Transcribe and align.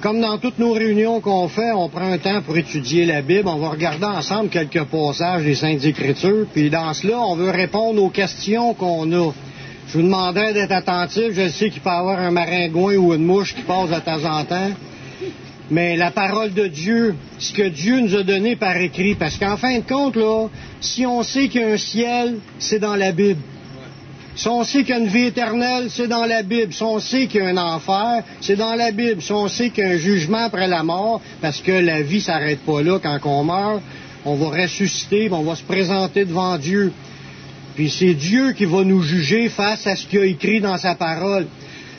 comme 0.00 0.20
dans 0.20 0.38
toutes 0.38 0.58
nos 0.58 0.72
réunions 0.72 1.20
qu'on 1.20 1.48
fait, 1.48 1.72
on 1.72 1.88
prend 1.88 2.10
un 2.12 2.18
temps 2.18 2.40
pour 2.42 2.56
étudier 2.56 3.04
la 3.04 3.22
Bible. 3.22 3.48
On 3.48 3.58
va 3.58 3.70
regarder 3.70 4.04
ensemble 4.04 4.48
quelques 4.48 4.84
passages 4.84 5.42
des 5.42 5.54
Saintes 5.54 5.84
Écritures. 5.84 6.46
Puis 6.52 6.70
dans 6.70 6.92
cela, 6.94 7.20
on 7.20 7.34
veut 7.34 7.50
répondre 7.50 8.02
aux 8.02 8.10
questions 8.10 8.74
qu'on 8.74 9.10
a. 9.12 9.32
Je 9.88 9.92
vous 9.94 10.02
demanderai 10.02 10.52
d'être 10.52 10.72
attentif. 10.72 11.32
Je 11.32 11.48
sais 11.48 11.70
qu'il 11.70 11.80
peut 11.80 11.90
y 11.90 11.92
avoir 11.92 12.18
un 12.20 12.30
maringouin 12.30 12.96
ou 12.96 13.14
une 13.14 13.24
mouche 13.24 13.54
qui 13.54 13.62
passe 13.62 13.90
de 13.90 13.98
temps 14.00 14.24
en 14.24 14.44
temps. 14.44 14.70
Mais 15.70 15.96
la 15.96 16.10
parole 16.10 16.54
de 16.54 16.66
Dieu, 16.66 17.14
ce 17.38 17.52
que 17.52 17.68
Dieu 17.68 18.00
nous 18.00 18.14
a 18.14 18.22
donné 18.22 18.56
par 18.56 18.76
écrit, 18.76 19.16
parce 19.16 19.36
qu'en 19.36 19.56
fin 19.56 19.78
de 19.78 19.84
compte, 19.84 20.16
là, 20.16 20.48
si 20.80 21.04
on 21.04 21.22
sait 21.22 21.48
qu'il 21.48 21.60
y 21.60 21.64
a 21.64 21.68
un 21.68 21.76
ciel, 21.76 22.38
c'est 22.58 22.78
dans 22.78 22.96
la 22.96 23.12
Bible. 23.12 23.40
Si 24.38 24.46
on 24.46 24.62
sait 24.62 24.84
qu'il 24.84 24.90
y 24.90 24.92
a 24.92 25.00
une 25.00 25.08
vie 25.08 25.24
éternelle, 25.24 25.88
c'est 25.90 26.06
dans 26.06 26.24
la 26.24 26.44
Bible. 26.44 26.72
Si 26.72 26.84
on 26.84 27.00
sait 27.00 27.26
qu'il 27.26 27.42
y 27.42 27.44
a 27.44 27.48
un 27.48 27.56
enfer, 27.56 28.22
c'est 28.40 28.54
dans 28.54 28.76
la 28.76 28.92
Bible. 28.92 29.20
Si 29.20 29.32
on 29.32 29.48
sait 29.48 29.70
qu'il 29.70 29.82
y 29.82 29.86
a 29.88 29.90
un 29.90 29.96
jugement 29.96 30.44
après 30.44 30.68
la 30.68 30.84
mort, 30.84 31.20
parce 31.40 31.60
que 31.60 31.72
la 31.72 32.02
vie 32.02 32.20
s'arrête 32.20 32.60
pas 32.60 32.80
là 32.80 33.00
quand 33.02 33.18
on 33.24 33.42
meurt, 33.42 33.82
on 34.24 34.36
va 34.36 34.62
ressusciter, 34.62 35.28
on 35.32 35.42
va 35.42 35.56
se 35.56 35.64
présenter 35.64 36.24
devant 36.24 36.56
Dieu. 36.56 36.92
Puis 37.74 37.90
c'est 37.90 38.14
Dieu 38.14 38.52
qui 38.52 38.64
va 38.64 38.84
nous 38.84 39.02
juger 39.02 39.48
face 39.48 39.88
à 39.88 39.96
ce 39.96 40.06
qu'il 40.06 40.20
a 40.20 40.24
écrit 40.24 40.60
dans 40.60 40.78
sa 40.78 40.94
parole. 40.94 41.48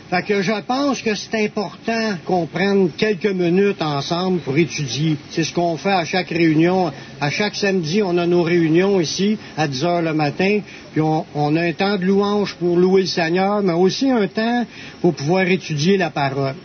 Fait 0.09 0.23
que 0.23 0.41
je 0.41 0.59
pense 0.65 1.03
que 1.03 1.13
c'est 1.13 1.45
important 1.45 2.15
qu'on 2.25 2.47
prenne 2.47 2.89
quelques 2.97 3.27
minutes 3.27 3.79
ensemble 3.83 4.39
pour 4.39 4.57
étudier. 4.57 5.17
C'est 5.29 5.43
ce 5.43 5.53
qu'on 5.53 5.77
fait 5.77 5.91
à 5.91 6.03
chaque 6.03 6.29
réunion. 6.29 6.91
À 7.21 7.29
chaque 7.29 7.55
samedi, 7.55 8.01
on 8.01 8.17
a 8.17 8.25
nos 8.25 8.41
réunions 8.41 8.99
ici 8.99 9.37
à 9.55 9.67
10 9.67 9.85
heures 9.85 10.01
le 10.01 10.15
matin. 10.15 10.61
Puis 10.93 11.01
on, 11.01 11.55
a 11.55 11.61
un 11.61 11.73
temps 11.73 11.95
de 11.97 12.05
louange 12.05 12.55
pour 12.55 12.75
louer 12.75 13.01
le 13.01 13.07
Seigneur, 13.07 13.61
mais 13.61 13.73
aussi 13.73 14.09
un 14.09 14.27
temps 14.27 14.65
pour 14.99 15.13
pouvoir 15.13 15.47
étudier 15.47 15.95
la 15.95 16.09
parole. 16.09 16.55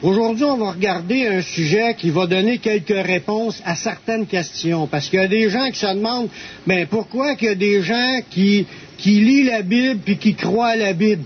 Aujourd'hui, 0.00 0.44
on 0.44 0.56
va 0.56 0.70
regarder 0.70 1.26
un 1.26 1.42
sujet 1.42 1.94
qui 1.98 2.08
va 2.08 2.26
donner 2.26 2.56
quelques 2.56 3.04
réponses 3.06 3.60
à 3.66 3.76
certaines 3.76 4.24
questions. 4.24 4.86
Parce 4.86 5.10
qu'il 5.10 5.20
y 5.20 5.22
a 5.22 5.28
des 5.28 5.50
gens 5.50 5.70
qui 5.70 5.78
se 5.80 5.94
demandent, 5.94 6.30
ben 6.66 6.86
pourquoi 6.86 7.34
qu'il 7.34 7.48
y 7.48 7.50
a 7.50 7.54
des 7.54 7.82
gens 7.82 8.20
qui, 8.30 8.66
qui 8.96 9.20
lisent 9.20 9.48
la 9.48 9.60
Bible 9.60 10.00
puis 10.02 10.16
qui 10.16 10.34
croient 10.34 10.68
à 10.68 10.76
la 10.76 10.94
Bible? 10.94 11.24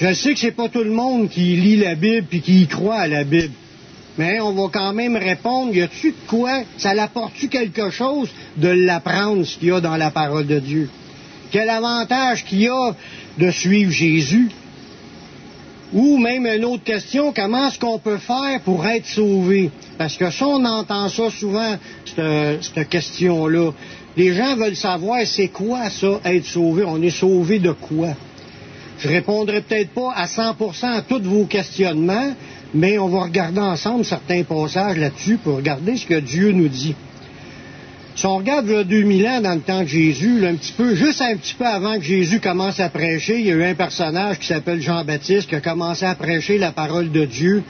Je 0.00 0.14
sais 0.14 0.32
que 0.32 0.40
c'est 0.40 0.52
pas 0.52 0.70
tout 0.70 0.82
le 0.82 0.92
monde 0.92 1.28
qui 1.28 1.56
lit 1.56 1.76
la 1.76 1.94
Bible 1.94 2.26
puis 2.28 2.40
qui 2.40 2.62
y 2.62 2.66
croit 2.66 3.00
à 3.00 3.06
la 3.06 3.22
Bible. 3.22 3.52
Mais 4.16 4.40
on 4.40 4.52
va 4.52 4.68
quand 4.72 4.94
même 4.94 5.14
répondre, 5.14 5.74
y 5.74 5.82
a-tu 5.82 6.12
de 6.12 6.26
quoi? 6.26 6.62
Ça 6.78 6.94
l'apporte-tu 6.94 7.48
quelque 7.48 7.90
chose 7.90 8.30
de 8.56 8.68
l'apprendre, 8.68 9.44
ce 9.44 9.58
qu'il 9.58 9.68
y 9.68 9.72
a 9.72 9.80
dans 9.80 9.96
la 9.96 10.10
parole 10.10 10.46
de 10.46 10.58
Dieu? 10.58 10.88
Quel 11.50 11.68
avantage 11.68 12.46
qu'il 12.46 12.62
y 12.62 12.68
a 12.68 12.94
de 13.38 13.50
suivre 13.50 13.92
Jésus? 13.92 14.48
Ou 15.92 16.16
même 16.16 16.46
une 16.46 16.64
autre 16.64 16.84
question, 16.84 17.34
comment 17.34 17.68
est-ce 17.68 17.78
qu'on 17.78 17.98
peut 17.98 18.18
faire 18.18 18.60
pour 18.64 18.86
être 18.86 19.06
sauvé? 19.06 19.70
Parce 19.98 20.16
que 20.16 20.30
ça, 20.30 20.46
on 20.46 20.64
entend 20.64 21.10
ça 21.10 21.30
souvent, 21.30 21.76
cette, 22.06 22.62
cette 22.62 22.88
question-là. 22.88 23.72
Les 24.16 24.32
gens 24.32 24.56
veulent 24.56 24.76
savoir 24.76 25.26
c'est 25.26 25.48
quoi 25.48 25.90
ça, 25.90 26.20
être 26.24 26.46
sauvé? 26.46 26.84
On 26.86 27.02
est 27.02 27.10
sauvé 27.10 27.58
de 27.58 27.72
quoi? 27.72 28.14
Je 29.00 29.08
répondrai 29.08 29.62
peut-être 29.62 29.90
pas 29.90 30.12
à 30.14 30.26
100% 30.26 30.86
à 30.86 31.00
tous 31.00 31.22
vos 31.22 31.46
questionnements, 31.46 32.34
mais 32.74 32.98
on 32.98 33.08
va 33.08 33.20
regarder 33.20 33.60
ensemble 33.60 34.04
certains 34.04 34.42
passages 34.42 34.98
là-dessus 34.98 35.38
pour 35.42 35.56
regarder 35.56 35.96
ce 35.96 36.06
que 36.06 36.20
Dieu 36.20 36.52
nous 36.52 36.68
dit. 36.68 36.94
Si 38.14 38.26
on 38.26 38.36
regarde 38.36 38.66
le 38.66 38.84
2000 38.84 39.26
ans 39.26 39.40
dans 39.40 39.54
le 39.54 39.60
temps 39.60 39.80
de 39.80 39.86
Jésus, 39.86 40.40
là, 40.40 40.48
un 40.48 40.56
petit 40.56 40.72
peu, 40.72 40.94
juste 40.94 41.22
un 41.22 41.34
petit 41.36 41.54
peu 41.54 41.64
avant 41.64 41.96
que 41.96 42.02
Jésus 42.04 42.40
commence 42.40 42.78
à 42.78 42.90
prêcher, 42.90 43.38
il 43.38 43.46
y 43.46 43.50
a 43.50 43.54
eu 43.54 43.64
un 43.64 43.74
personnage 43.74 44.38
qui 44.38 44.46
s'appelle 44.46 44.82
Jean-Baptiste 44.82 45.48
qui 45.48 45.54
a 45.54 45.60
commencé 45.60 46.04
à 46.04 46.14
prêcher 46.14 46.58
la 46.58 46.70
parole 46.70 47.10
de 47.10 47.24
Dieu. 47.24 47.62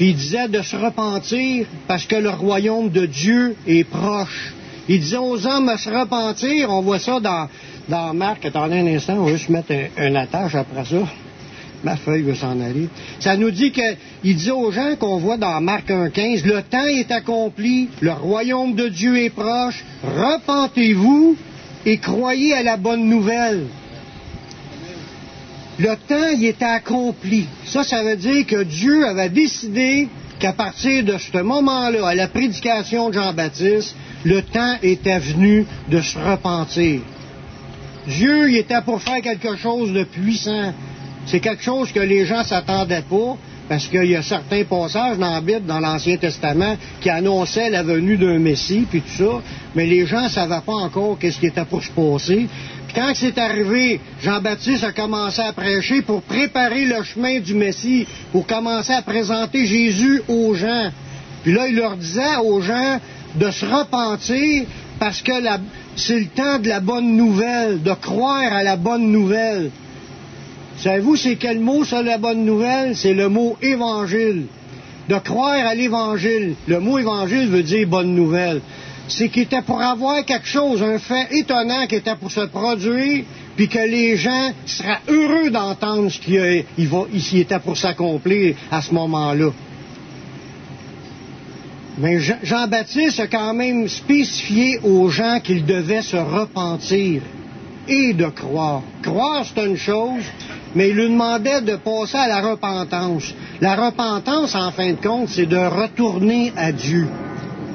Il 0.00 0.16
disait 0.16 0.48
de 0.48 0.62
se 0.62 0.74
repentir 0.74 1.66
parce 1.86 2.06
que 2.06 2.16
le 2.16 2.30
royaume 2.30 2.90
de 2.90 3.06
Dieu 3.06 3.54
est 3.68 3.84
proche. 3.84 4.52
Il 4.88 4.98
disait 4.98 5.18
aux 5.18 5.46
hommes 5.46 5.70
de 5.72 5.78
se 5.78 5.90
repentir. 5.90 6.70
On 6.70 6.82
voit 6.82 6.98
ça 6.98 7.20
dans, 7.20 7.48
dans 7.88 8.14
Marc. 8.14 8.44
Attendez 8.44 8.78
un 8.78 8.86
instant, 8.86 9.14
on 9.18 9.24
va 9.24 9.32
juste 9.32 9.48
mettre 9.48 9.72
un, 9.98 10.14
attache 10.14 10.54
après 10.54 10.84
ça. 10.84 11.08
Ma 11.84 11.96
feuille 11.96 12.22
veut 12.22 12.34
s'en 12.34 12.60
aller. 12.60 12.88
Ça 13.18 13.36
nous 13.36 13.50
dit 13.50 13.72
qu'il 13.72 14.36
dit 14.36 14.50
aux 14.50 14.70
gens 14.70 14.94
qu'on 14.96 15.18
voit 15.18 15.36
dans 15.36 15.60
Marc 15.60 15.90
1.15, 15.90 16.44
le 16.46 16.62
temps 16.62 16.86
est 16.86 17.10
accompli, 17.10 17.88
le 18.00 18.12
royaume 18.12 18.74
de 18.74 18.88
Dieu 18.88 19.16
est 19.16 19.30
proche, 19.30 19.84
repentez-vous 20.04 21.36
et 21.84 21.98
croyez 21.98 22.54
à 22.54 22.62
la 22.62 22.76
bonne 22.76 23.08
nouvelle. 23.08 23.66
Le 25.78 25.96
temps 26.06 26.40
était 26.40 26.64
accompli. 26.64 27.46
Ça, 27.64 27.82
ça 27.82 28.04
veut 28.04 28.16
dire 28.16 28.46
que 28.46 28.62
Dieu 28.62 29.04
avait 29.04 29.30
décidé 29.30 30.08
qu'à 30.38 30.52
partir 30.52 31.02
de 31.02 31.18
ce 31.18 31.42
moment-là, 31.42 32.06
à 32.06 32.14
la 32.14 32.28
prédication 32.28 33.08
de 33.08 33.14
Jean-Baptiste, 33.14 33.96
le 34.24 34.42
temps 34.42 34.76
était 34.82 35.18
venu 35.18 35.66
de 35.88 36.00
se 36.00 36.18
repentir. 36.18 37.00
Dieu 38.06 38.50
il 38.50 38.56
était 38.56 38.82
pour 38.82 39.00
faire 39.00 39.20
quelque 39.20 39.56
chose 39.56 39.92
de 39.92 40.04
puissant. 40.04 40.72
C'est 41.26 41.40
quelque 41.40 41.62
chose 41.62 41.92
que 41.92 42.00
les 42.00 42.26
gens 42.26 42.42
s'attendaient 42.42 43.04
pas, 43.08 43.36
parce 43.68 43.86
qu'il 43.86 44.04
y 44.04 44.16
a 44.16 44.22
certains 44.22 44.64
passages 44.64 45.18
dans 45.18 45.30
la 45.30 45.40
Bible, 45.40 45.66
dans 45.66 45.78
l'Ancien 45.78 46.16
Testament, 46.16 46.76
qui 47.00 47.10
annonçaient 47.10 47.70
la 47.70 47.82
venue 47.82 48.16
d'un 48.16 48.38
Messie, 48.38 48.86
puis 48.90 49.02
tout 49.02 49.24
ça, 49.24 49.40
mais 49.74 49.86
les 49.86 50.04
gens 50.04 50.24
ne 50.24 50.28
savaient 50.28 50.60
pas 50.66 50.74
encore 50.74 51.16
qu'est-ce 51.18 51.38
qui 51.38 51.46
était 51.46 51.64
pour 51.64 51.82
se 51.82 51.90
passer. 51.90 52.48
Puis 52.88 52.94
quand 52.94 53.12
c'est 53.14 53.38
arrivé, 53.38 54.00
Jean-Baptiste 54.20 54.84
a 54.84 54.92
commencé 54.92 55.40
à 55.40 55.52
prêcher 55.52 56.02
pour 56.02 56.22
préparer 56.22 56.84
le 56.86 57.02
chemin 57.04 57.38
du 57.38 57.54
Messie, 57.54 58.06
pour 58.32 58.46
commencer 58.46 58.92
à 58.92 59.02
présenter 59.02 59.64
Jésus 59.64 60.22
aux 60.28 60.54
gens. 60.54 60.90
Puis 61.44 61.52
là, 61.52 61.68
il 61.68 61.76
leur 61.76 61.96
disait 61.96 62.36
aux 62.44 62.60
gens 62.60 63.00
de 63.36 63.50
se 63.50 63.64
repentir 63.64 64.64
parce 65.02 65.20
que 65.20 65.32
c'est 65.96 66.20
le 66.20 66.26
temps 66.26 66.60
de 66.60 66.68
la 66.68 66.78
bonne 66.78 67.16
nouvelle, 67.16 67.82
de 67.82 67.92
croire 67.92 68.52
à 68.52 68.62
la 68.62 68.76
bonne 68.76 69.10
nouvelle. 69.10 69.72
Savez-vous, 70.78 71.16
c'est 71.16 71.34
quel 71.34 71.58
mot, 71.58 71.84
ça, 71.84 72.02
la 72.02 72.18
bonne 72.18 72.44
nouvelle? 72.44 72.94
C'est 72.94 73.12
le 73.12 73.28
mot 73.28 73.56
évangile. 73.60 74.46
De 75.08 75.16
croire 75.16 75.66
à 75.66 75.74
l'évangile. 75.74 76.54
Le 76.68 76.78
mot 76.78 77.00
évangile 77.00 77.48
veut 77.48 77.64
dire 77.64 77.88
bonne 77.88 78.14
nouvelle. 78.14 78.60
C'est 79.08 79.28
qu'il 79.28 79.42
était 79.42 79.62
pour 79.62 79.82
avoir 79.82 80.24
quelque 80.24 80.46
chose, 80.46 80.80
un 80.84 81.00
fait 81.00 81.26
étonnant 81.32 81.88
qui 81.88 81.96
était 81.96 82.14
pour 82.14 82.30
se 82.30 82.42
produire, 82.42 83.24
puis 83.56 83.66
que 83.66 83.80
les 83.80 84.16
gens 84.16 84.52
seraient 84.66 85.00
heureux 85.08 85.50
d'entendre 85.50 86.10
ce 86.12 86.20
qui 86.20 86.38
il 86.78 86.88
ici 87.12 87.40
était 87.40 87.58
pour 87.58 87.76
s'accomplir 87.76 88.54
à 88.70 88.80
ce 88.80 88.94
moment-là. 88.94 89.50
Mais 92.02 92.18
Jean-Baptiste 92.18 93.20
a 93.20 93.28
quand 93.28 93.54
même 93.54 93.86
spécifié 93.86 94.80
aux 94.82 95.08
gens 95.08 95.38
qu'ils 95.38 95.64
devaient 95.64 96.02
se 96.02 96.16
repentir 96.16 97.22
et 97.86 98.12
de 98.12 98.26
croire. 98.26 98.82
Croire, 99.02 99.44
c'est 99.46 99.64
une 99.64 99.76
chose, 99.76 100.24
mais 100.74 100.88
il 100.88 100.96
lui 100.96 101.08
demandait 101.08 101.60
de 101.60 101.76
passer 101.76 102.16
à 102.16 102.26
la 102.26 102.40
repentance. 102.40 103.32
La 103.60 103.76
repentance, 103.76 104.56
en 104.56 104.72
fin 104.72 104.90
de 104.90 105.00
compte, 105.00 105.28
c'est 105.28 105.46
de 105.46 105.56
retourner 105.56 106.52
à 106.56 106.72
Dieu. 106.72 107.06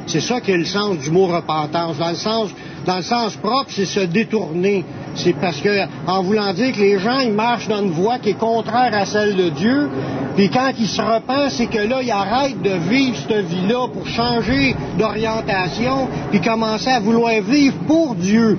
C'est 0.08 0.20
ça 0.20 0.42
qui 0.42 0.52
est 0.52 0.58
le 0.58 0.66
sens 0.66 0.98
du 0.98 1.10
mot 1.10 1.28
repentance. 1.28 1.98
Dans 1.98 2.10
le 2.10 2.16
sens, 2.16 2.50
dans 2.88 2.98
le 2.98 3.04
sens 3.04 3.36
propre, 3.36 3.70
c'est 3.70 3.86
se 3.86 4.00
détourner. 4.00 4.86
C'est 5.16 5.34
parce 5.34 5.60
que, 5.60 5.86
en 6.08 6.24
voulant 6.24 6.54
dire 6.54 6.72
que 6.72 6.80
les 6.80 7.00
gens, 7.00 7.20
ils 7.20 7.34
marchent 7.34 7.68
dans 7.68 7.82
une 7.82 7.92
voie 7.92 8.18
qui 8.18 8.30
est 8.30 8.40
contraire 8.40 8.92
à 8.94 9.06
celle 9.06 9.36
de 9.36 9.50
Dieu, 9.50 9.90
puis 10.38 10.50
quand 10.50 10.72
ils 10.80 10.88
se 10.88 11.02
repentent, 11.02 11.52
c'est 11.52 11.68
que 11.68 11.80
là, 11.80 12.02
ils 12.02 12.12
arrêtent 12.12 12.62
de 12.62 12.78
vivre 12.90 13.18
cette 13.18 13.46
vie-là 13.46 13.90
pour 13.90 14.08
changer 14.08 14.74
d'orientation, 14.98 16.08
puis 16.32 16.40
commencer 16.40 16.90
à 16.90 17.02
vouloir 17.02 17.42
vivre 17.42 17.76
pour 17.88 18.16
Dieu, 18.16 18.58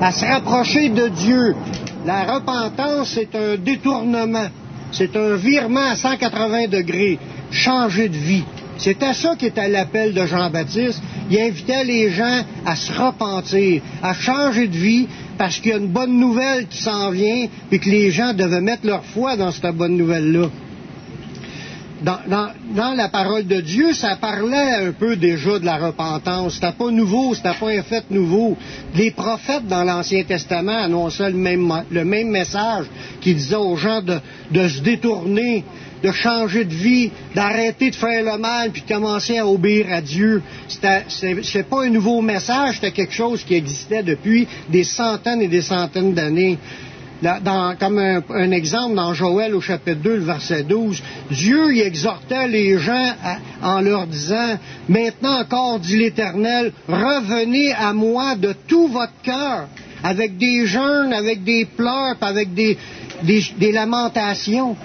à 0.00 0.12
se 0.12 0.24
rapprocher 0.24 0.90
de 0.90 1.08
Dieu. 1.08 1.56
La 2.06 2.22
repentance, 2.34 3.08
c'est 3.08 3.34
un 3.34 3.56
détournement. 3.56 4.46
C'est 4.92 5.16
un 5.16 5.34
virement 5.34 5.90
à 5.90 5.96
180 5.96 6.68
degrés. 6.68 7.18
Changer 7.50 8.08
de 8.08 8.16
vie. 8.16 8.44
C'était 8.78 9.14
ça 9.14 9.36
qui 9.36 9.46
était 9.46 9.68
l'appel 9.68 10.14
de 10.14 10.26
Jean-Baptiste. 10.26 11.00
Il 11.30 11.38
invitait 11.38 11.84
les 11.84 12.10
gens 12.10 12.44
à 12.66 12.76
se 12.76 12.92
repentir, 12.92 13.82
à 14.02 14.14
changer 14.14 14.68
de 14.68 14.76
vie, 14.76 15.06
parce 15.38 15.58
qu'il 15.58 15.70
y 15.70 15.74
a 15.74 15.78
une 15.78 15.88
bonne 15.88 16.18
nouvelle 16.18 16.66
qui 16.66 16.82
s'en 16.82 17.10
vient, 17.10 17.46
puis 17.70 17.80
que 17.80 17.88
les 17.88 18.10
gens 18.10 18.32
devaient 18.32 18.60
mettre 18.60 18.86
leur 18.86 19.04
foi 19.04 19.36
dans 19.36 19.50
cette 19.50 19.74
bonne 19.74 19.96
nouvelle-là. 19.96 20.48
Dans, 22.02 22.94
la 22.94 23.08
parole 23.08 23.46
de 23.46 23.62
Dieu, 23.62 23.94
ça 23.94 24.16
parlait 24.16 24.86
un 24.88 24.92
peu 24.92 25.16
déjà 25.16 25.58
de 25.58 25.64
la 25.64 25.78
repentance. 25.78 26.54
C'était 26.54 26.72
pas 26.72 26.90
nouveau, 26.90 27.34
c'était 27.34 27.54
pas 27.58 27.70
un 27.70 27.82
fait 27.82 28.04
nouveau. 28.10 28.58
Les 28.94 29.10
prophètes 29.10 29.66
dans 29.66 29.84
l'Ancien 29.84 30.22
Testament 30.24 30.76
annonçaient 30.76 31.30
le 31.30 31.38
même, 31.38 32.28
message 32.28 32.86
qui 33.22 33.34
disait 33.34 33.56
aux 33.56 33.76
gens 33.76 34.02
de 34.02 34.68
se 34.68 34.80
détourner, 34.82 35.64
de 36.04 36.12
changer 36.12 36.64
de 36.64 36.74
vie, 36.74 37.10
d'arrêter 37.34 37.90
de 37.90 37.94
faire 37.94 38.22
le 38.22 38.38
mal, 38.38 38.70
puis 38.70 38.82
de 38.82 38.92
commencer 38.94 39.38
à 39.38 39.46
obéir 39.46 39.86
à 39.90 40.02
Dieu. 40.02 40.42
C'est 40.68 41.68
pas 41.68 41.84
un 41.84 41.88
nouveau 41.88 42.20
message, 42.20 42.74
c'était 42.74 42.92
quelque 42.92 43.14
chose 43.14 43.42
qui 43.42 43.54
existait 43.54 44.02
depuis 44.02 44.46
des 44.68 44.84
centaines 44.84 45.40
et 45.40 45.48
des 45.48 45.62
centaines 45.62 46.12
d'années. 46.12 46.58
comme 47.80 47.98
un, 47.98 48.50
exemple 48.50 48.96
dans 48.96 49.14
Joël 49.14 49.54
au 49.54 49.62
chapitre 49.62 50.02
2, 50.02 50.16
le 50.16 50.24
verset 50.24 50.64
12, 50.64 51.02
Dieu 51.30 51.74
y 51.74 51.80
exhortait 51.80 52.48
les 52.48 52.76
gens 52.78 53.08
en 53.62 53.80
leur 53.80 54.06
disant, 54.06 54.58
maintenant 54.90 55.40
encore, 55.40 55.80
dit 55.80 55.96
l'Éternel, 55.96 56.72
revenez 56.86 57.72
à 57.72 57.94
moi 57.94 58.34
de 58.34 58.54
tout 58.68 58.88
votre 58.88 59.18
cœur, 59.22 59.68
avec 60.02 60.36
des 60.36 60.66
jeûnes, 60.66 61.14
avec 61.14 61.44
des 61.44 61.64
pleurs, 61.64 62.16
avec 62.20 62.52
des, 62.52 62.76
des 63.22 63.72
lamentations. 63.72 64.76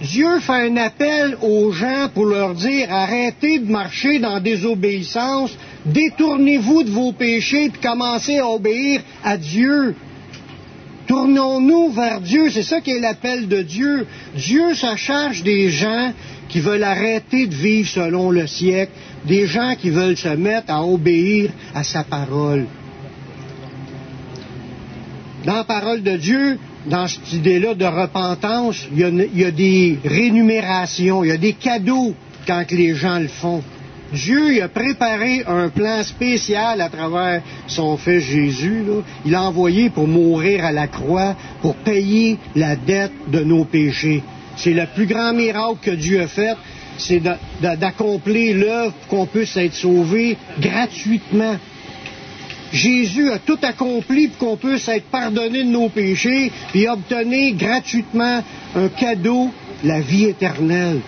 Dieu 0.00 0.40
fait 0.40 0.70
un 0.70 0.76
appel 0.78 1.36
aux 1.42 1.72
gens 1.72 2.08
pour 2.14 2.24
leur 2.24 2.54
dire 2.54 2.90
arrêtez 2.90 3.58
de 3.58 3.70
marcher 3.70 4.18
dans 4.18 4.40
désobéissance, 4.40 5.56
détournez-vous 5.84 6.84
de 6.84 6.90
vos 6.90 7.12
péchés 7.12 7.66
et 7.66 7.70
commencez 7.70 8.38
à 8.38 8.48
obéir 8.48 9.02
à 9.22 9.36
Dieu. 9.36 9.94
Tournons-nous 11.06 11.90
vers 11.90 12.20
Dieu, 12.20 12.50
c'est 12.50 12.62
ça 12.62 12.80
qui 12.80 12.92
est 12.92 13.00
l'appel 13.00 13.48
de 13.48 13.60
Dieu. 13.62 14.06
Dieu 14.36 14.74
se 14.74 14.96
charge 14.96 15.42
des 15.42 15.68
gens 15.68 16.12
qui 16.48 16.60
veulent 16.60 16.84
arrêter 16.84 17.46
de 17.46 17.54
vivre 17.54 17.88
selon 17.88 18.30
le 18.30 18.46
siècle, 18.46 18.92
des 19.26 19.46
gens 19.46 19.74
qui 19.78 19.90
veulent 19.90 20.16
se 20.16 20.28
mettre 20.28 20.72
à 20.72 20.84
obéir 20.84 21.50
à 21.74 21.84
sa 21.84 22.04
parole. 22.04 22.66
Dans 25.44 25.56
la 25.56 25.64
parole 25.64 26.02
de 26.02 26.16
Dieu, 26.16 26.58
dans 26.86 27.06
cette 27.06 27.32
idée-là 27.32 27.74
de 27.74 27.84
repentance, 27.84 28.86
il 28.92 28.98
y, 29.34 29.44
a, 29.44 29.50
des 29.50 29.98
rémunérations, 30.04 31.24
il 31.24 31.28
y 31.28 31.32
a 31.32 31.36
des 31.36 31.52
cadeaux 31.52 32.14
quand 32.46 32.64
les 32.70 32.94
gens 32.94 33.18
le 33.18 33.28
font. 33.28 33.62
Dieu 34.12 34.60
a 34.62 34.68
préparé 34.68 35.44
un 35.46 35.68
plan 35.68 36.02
spécial 36.02 36.80
à 36.80 36.88
travers 36.88 37.42
son 37.68 37.96
Fils 37.96 38.24
Jésus. 38.24 38.82
Il 39.24 39.32
l'a 39.32 39.42
envoyé 39.42 39.90
pour 39.90 40.08
mourir 40.08 40.64
à 40.64 40.72
la 40.72 40.88
croix, 40.88 41.36
pour 41.62 41.76
payer 41.76 42.38
la 42.56 42.74
dette 42.74 43.12
de 43.28 43.40
nos 43.40 43.64
péchés. 43.64 44.22
C'est 44.56 44.72
le 44.72 44.86
plus 44.94 45.06
grand 45.06 45.32
miracle 45.32 45.78
que 45.80 45.90
Dieu 45.92 46.20
a 46.22 46.26
fait, 46.26 46.56
c'est 46.98 47.22
d'accomplir 47.60 48.56
l'œuvre 48.56 48.92
pour 48.92 49.18
qu'on 49.18 49.26
puisse 49.26 49.56
être 49.56 49.74
sauvé 49.74 50.36
gratuitement. 50.60 51.56
Jésus 52.72 53.30
a 53.30 53.38
tout 53.38 53.58
accompli 53.62 54.28
pour 54.28 54.38
qu'on 54.38 54.56
puisse 54.56 54.88
être 54.88 55.06
pardonné 55.06 55.64
de 55.64 55.68
nos 55.68 55.88
péchés 55.88 56.52
et 56.74 56.88
obtenir 56.88 57.56
gratuitement 57.56 58.42
un 58.74 58.88
cadeau, 58.88 59.50
la 59.82 60.00
vie 60.00 60.26
éternelle. 60.26 61.00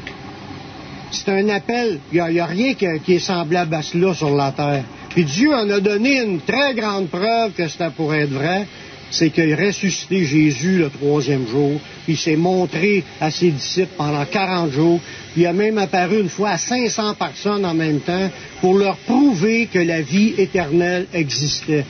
C'est 1.12 1.28
un 1.28 1.48
appel. 1.50 2.00
Il 2.12 2.22
n'y 2.24 2.40
a, 2.40 2.46
rien 2.46 2.74
qui, 2.74 2.86
est 2.86 3.18
semblable 3.18 3.74
à 3.74 3.82
cela 3.82 4.14
sur 4.14 4.34
la 4.34 4.50
terre. 4.50 4.84
Puis 5.10 5.24
Dieu 5.24 5.52
en 5.54 5.68
a 5.70 5.78
donné 5.78 6.22
une 6.22 6.40
très 6.40 6.74
grande 6.74 7.08
preuve 7.08 7.52
que 7.52 7.68
c'était 7.68 7.90
pour 7.90 8.14
être 8.14 8.30
vrai 8.30 8.66
c'est 9.12 9.30
qu'il 9.30 9.52
a 9.52 9.56
ressuscité 9.56 10.24
Jésus 10.24 10.78
le 10.78 10.90
troisième 10.90 11.46
jour, 11.46 11.78
puis 12.04 12.14
il 12.14 12.16
s'est 12.16 12.36
montré 12.36 13.04
à 13.20 13.30
ses 13.30 13.50
disciples 13.50 13.92
pendant 13.96 14.24
40 14.24 14.72
jours, 14.72 15.00
puis 15.32 15.42
il 15.42 15.46
a 15.46 15.52
même 15.52 15.78
apparu 15.78 16.20
une 16.20 16.28
fois 16.28 16.50
à 16.50 16.58
500 16.58 17.14
personnes 17.14 17.64
en 17.64 17.74
même 17.74 18.00
temps 18.00 18.30
pour 18.60 18.76
leur 18.76 18.96
prouver 18.96 19.66
que 19.66 19.78
la 19.78 20.00
vie 20.00 20.34
éternelle 20.38 21.06
existait. 21.12 21.84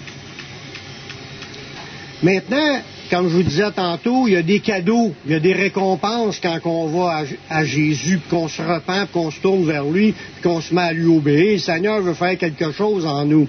Maintenant, 2.22 2.80
comme 3.10 3.28
je 3.28 3.34
vous 3.34 3.42
disais 3.42 3.70
tantôt, 3.72 4.26
il 4.26 4.32
y 4.32 4.36
a 4.36 4.42
des 4.42 4.60
cadeaux, 4.60 5.12
il 5.26 5.32
y 5.32 5.34
a 5.34 5.40
des 5.40 5.52
récompenses 5.52 6.40
quand 6.40 6.58
on 6.64 6.86
va 6.86 7.24
à, 7.50 7.64
Jésus, 7.64 8.20
qu'on 8.30 8.48
se 8.48 8.62
repent, 8.62 9.06
qu'on 9.12 9.30
se 9.30 9.38
tourne 9.38 9.66
vers 9.66 9.84
lui, 9.84 10.14
qu'on 10.42 10.60
se 10.60 10.74
met 10.74 10.80
à 10.80 10.92
lui 10.92 11.14
obéir. 11.14 11.52
Le 11.52 11.58
Seigneur 11.58 12.00
veut 12.00 12.14
faire 12.14 12.38
quelque 12.38 12.72
chose 12.72 13.04
en 13.04 13.24
nous. 13.26 13.48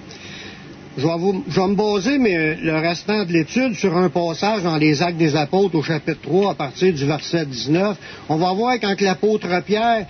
Je 0.95 1.07
vais, 1.07 1.67
me 1.67 1.75
baser 1.75 2.19
mais, 2.19 2.55
le 2.55 2.77
restant 2.77 3.25
de 3.25 3.33
l'étude 3.33 3.73
sur 3.73 3.97
un 3.97 4.09
passage 4.09 4.61
dans 4.61 4.77
les 4.77 5.01
Actes 5.01 5.17
des 5.17 5.35
Apôtres 5.35 5.75
au 5.75 5.81
chapitre 5.81 6.21
3 6.21 6.51
à 6.51 6.53
partir 6.53 6.93
du 6.93 7.05
verset 7.05 7.47
19. 7.47 7.97
On 8.29 8.35
va 8.35 8.53
voir 8.53 8.79
quand 8.79 9.01
l'apôtre 9.01 9.47
Pierre 9.65 10.05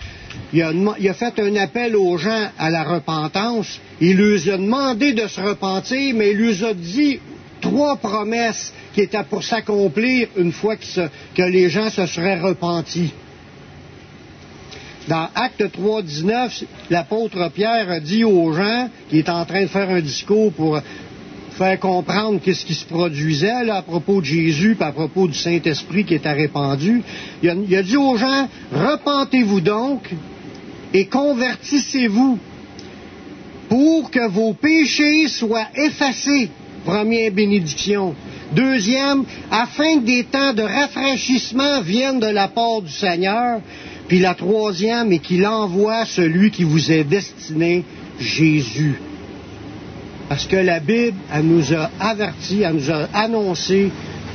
il 0.51 0.61
a, 0.61 1.13
fait 1.13 1.39
un 1.39 1.55
appel 1.55 1.95
aux 1.95 2.17
gens 2.17 2.49
à 2.59 2.69
la 2.69 2.83
repentance. 2.83 3.79
Il 4.01 4.17
leur 4.17 4.53
a 4.53 4.57
demandé 4.57 5.13
de 5.13 5.27
se 5.27 5.39
repentir, 5.39 6.15
mais 6.15 6.31
il 6.31 6.37
leur 6.39 6.71
a 6.71 6.73
dit 6.73 7.19
trois 7.61 7.95
promesses 7.95 8.73
qui 8.93 9.01
étaient 9.01 9.23
pour 9.23 9.43
s'accomplir 9.43 10.27
une 10.35 10.51
fois 10.51 10.75
que 10.75 11.41
les 11.43 11.69
gens 11.69 11.89
se 11.89 12.05
seraient 12.07 12.39
repentis. 12.39 13.13
Dans 15.07 15.27
Acte 15.35 15.71
3, 15.71 16.01
19, 16.01 16.63
l'apôtre 16.89 17.51
Pierre 17.53 18.01
dit 18.01 18.23
aux 18.23 18.53
gens, 18.53 18.89
qui 19.09 19.19
est 19.19 19.29
en 19.29 19.43
train 19.45 19.63
de 19.63 19.67
faire 19.67 19.89
un 19.89 19.99
discours 19.99 20.53
pour 20.53 20.79
faire 21.51 21.79
comprendre 21.79 22.39
qu'est-ce 22.41 22.65
qui 22.65 22.73
se 22.73 22.85
produisait 22.85 23.69
à 23.69 23.81
propos 23.81 24.21
de 24.21 24.25
Jésus, 24.25 24.77
et 24.79 24.83
à 24.83 24.91
propos 24.91 25.27
du 25.27 25.37
Saint-Esprit 25.37 26.05
qui 26.05 26.15
était 26.15 26.31
répandu, 26.31 27.03
il 27.41 27.65
il 27.67 27.75
a 27.75 27.83
dit 27.83 27.97
aux 27.97 28.15
gens, 28.15 28.47
repentez-vous 28.71 29.61
donc 29.61 30.09
et 30.93 31.05
convertissez-vous 31.05 32.39
pour 33.69 34.11
que 34.11 34.27
vos 34.29 34.53
péchés 34.53 35.27
soient 35.27 35.67
effacés. 35.75 36.49
Première 36.85 37.31
bénédiction. 37.31 38.13
Deuxième, 38.51 39.23
afin 39.49 39.99
que 39.99 40.05
des 40.05 40.25
temps 40.25 40.53
de 40.53 40.61
rafraîchissement 40.61 41.81
viennent 41.81 42.19
de 42.19 42.27
la 42.27 42.49
part 42.49 42.81
du 42.81 42.91
Seigneur, 42.91 43.61
puis 44.13 44.21
la 44.21 44.35
troisième 44.35 45.11
est 45.11 45.17
qu'il 45.17 45.47
envoie 45.47 46.05
celui 46.05 46.51
qui 46.51 46.63
vous 46.63 46.91
est 46.91 47.03
destiné, 47.03 47.83
Jésus. 48.19 48.93
Parce 50.29 50.45
que 50.45 50.55
la 50.55 50.79
Bible, 50.79 51.17
elle 51.33 51.45
nous 51.45 51.73
a 51.73 51.89
avertis, 51.99 52.61
elle 52.61 52.75
nous 52.75 52.91
a 52.91 53.07
annoncé 53.11 53.89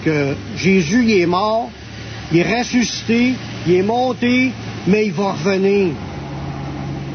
que 0.05 0.35
Jésus 0.57 1.05
il 1.05 1.21
est 1.21 1.27
mort, 1.27 1.71
il 2.33 2.39
est 2.39 2.59
ressuscité, 2.59 3.35
il 3.69 3.75
est 3.75 3.83
monté, 3.85 4.51
mais 4.89 5.07
il 5.07 5.13
va 5.13 5.35
revenir. 5.35 5.91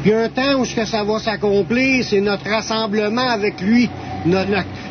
Puis 0.02 0.14
un 0.14 0.30
temps 0.30 0.58
où 0.58 0.64
ce 0.64 0.74
que 0.74 0.86
ça 0.86 1.04
va 1.04 1.18
s'accomplir, 1.18 2.02
c'est 2.02 2.22
notre 2.22 2.48
rassemblement 2.48 3.28
avec 3.28 3.60
lui. 3.60 3.90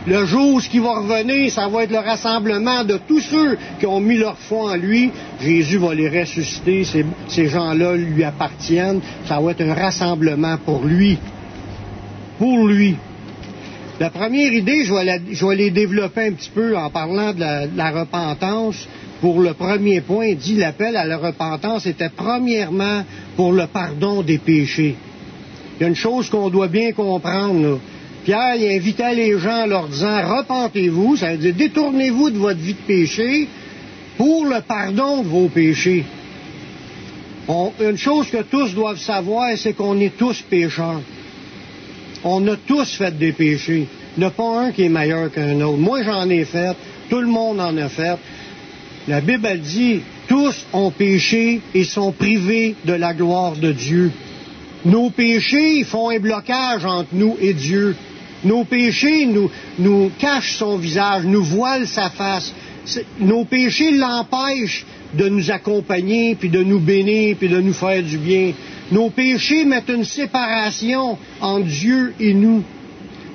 Le 0.06 0.26
jour 0.26 0.56
où 0.56 0.60
ce 0.60 0.68
qui 0.68 0.80
va 0.80 1.00
revenir, 1.00 1.50
ça 1.52 1.68
va 1.70 1.84
être 1.84 1.92
le 1.92 2.00
rassemblement 2.00 2.84
de 2.84 3.00
tous 3.08 3.22
ceux 3.22 3.58
qui 3.80 3.86
ont 3.86 4.02
mis 4.02 4.18
leur 4.18 4.38
foi 4.38 4.72
en 4.72 4.76
lui. 4.76 5.12
Jésus 5.40 5.78
va 5.78 5.94
les 5.96 6.10
ressusciter, 6.10 6.84
ces, 6.84 7.48
gens-là 7.48 7.96
lui 7.96 8.24
appartiennent. 8.24 9.00
Ça 9.26 9.40
va 9.40 9.52
être 9.52 9.62
un 9.62 9.74
rassemblement 9.74 10.58
pour 10.58 10.84
lui. 10.84 11.18
Pour 12.38 12.68
lui. 12.68 12.98
La 14.00 14.10
première 14.10 14.52
idée, 14.52 14.84
je 14.84 14.94
vais, 15.46 15.56
les 15.56 15.72
développer 15.72 16.28
un 16.28 16.34
petit 16.34 16.50
peu 16.50 16.76
en 16.76 16.90
parlant 16.90 17.34
de 17.34 17.40
la, 17.40 17.66
la 17.68 17.92
repentance 17.92 18.88
pour 19.22 19.40
le 19.40 19.54
premier 19.54 20.02
point, 20.02 20.34
dit 20.34 20.56
l'appel 20.56 20.98
à 20.98 21.06
la 21.06 21.18
repentance 21.18 21.86
était 21.86 22.10
premièrement 22.10 23.06
pour 23.38 23.54
le 23.54 23.68
pardon 23.68 24.22
des 24.22 24.40
péchés. 24.40 24.98
Il 25.78 25.84
y 25.84 25.86
a 25.86 25.88
une 25.88 25.96
chose 25.96 26.30
qu'on 26.30 26.50
doit 26.50 26.68
bien 26.68 26.92
comprendre. 26.92 27.80
Pierre 28.24 28.56
il 28.56 28.78
invitait 28.78 29.16
les 29.16 29.38
gens 29.38 29.64
en 29.64 29.66
leur 29.66 29.88
disant 29.88 30.38
repentez-vous, 30.38 31.18
ça 31.18 31.32
veut 31.32 31.38
dire 31.38 31.54
détournez-vous 31.54 32.30
de 32.30 32.38
votre 32.38 32.60
vie 32.60 32.74
de 32.74 32.88
péché 32.88 33.48
pour 34.18 34.46
le 34.46 34.62
pardon 34.62 35.24
de 35.24 35.28
vos 35.28 35.48
péchés. 35.48 36.06
une 37.80 37.98
chose 37.98 38.28
que 38.30 38.44
tous 38.44 38.74
doivent 38.74 39.00
savoir, 39.00 39.58
c'est 39.58 39.74
qu'on 39.74 40.00
est 40.00 40.18
tous 40.18 40.42
pécheurs. 40.42 41.02
On 42.24 42.48
a 42.48 42.56
tous 42.56 42.96
fait 42.96 43.18
des 43.18 43.34
péchés. 43.34 43.88
Il 44.16 44.20
n'y 44.20 44.26
a 44.26 44.30
pas 44.30 44.62
un 44.62 44.72
qui 44.72 44.84
est 44.84 44.90
meilleur 44.90 45.32
qu'un 45.32 45.60
autre. 45.62 45.78
Moi, 45.78 46.04
j'en 46.04 46.30
ai 46.30 46.46
fait. 46.46 46.76
Tout 47.10 47.20
le 47.20 47.28
monde 47.28 47.60
en 47.60 47.76
a 47.76 47.90
fait. 47.90 48.18
La 49.08 49.20
Bible 49.20 49.46
elle 49.46 49.60
dit, 49.60 50.02
tous 50.30 50.66
ont 50.72 50.92
péché 50.92 51.60
et 51.74 51.84
sont 51.84 52.14
privés 52.14 52.76
de 52.86 52.94
la 52.94 53.14
gloire 53.14 53.58
de 53.58 53.74
Dieu. 53.74 54.12
Nos 54.86 55.10
péchés 55.10 55.84
font 55.84 56.10
un 56.10 56.20
blocage 56.20 56.86
entre 56.86 57.10
nous 57.12 57.36
et 57.42 57.54
Dieu. 57.54 57.96
Nos 58.44 58.64
péchés 58.66 59.26
nous, 59.26 60.12
cachent 60.20 60.58
son 60.58 60.78
visage, 60.78 61.24
nous 61.24 61.44
voilent 61.44 61.88
sa 61.88 62.10
face. 62.10 62.54
Nos 63.20 63.46
péchés 63.46 63.92
l'empêchent 63.92 64.86
de 65.14 65.30
nous 65.30 65.52
accompagner, 65.52 66.36
puis 66.36 66.50
de 66.50 66.64
nous 66.64 66.80
bénir, 66.80 67.38
puis 67.38 67.48
de 67.50 67.60
nous 67.60 67.74
faire 67.74 68.04
du 68.04 68.18
bien. 68.18 68.52
Nos 68.92 69.10
péchés 69.10 69.64
mettent 69.64 69.90
une 69.90 70.04
séparation 70.04 71.18
entre 71.40 71.68
Dieu 71.68 72.14
et 72.20 72.34
nous. 72.34 72.64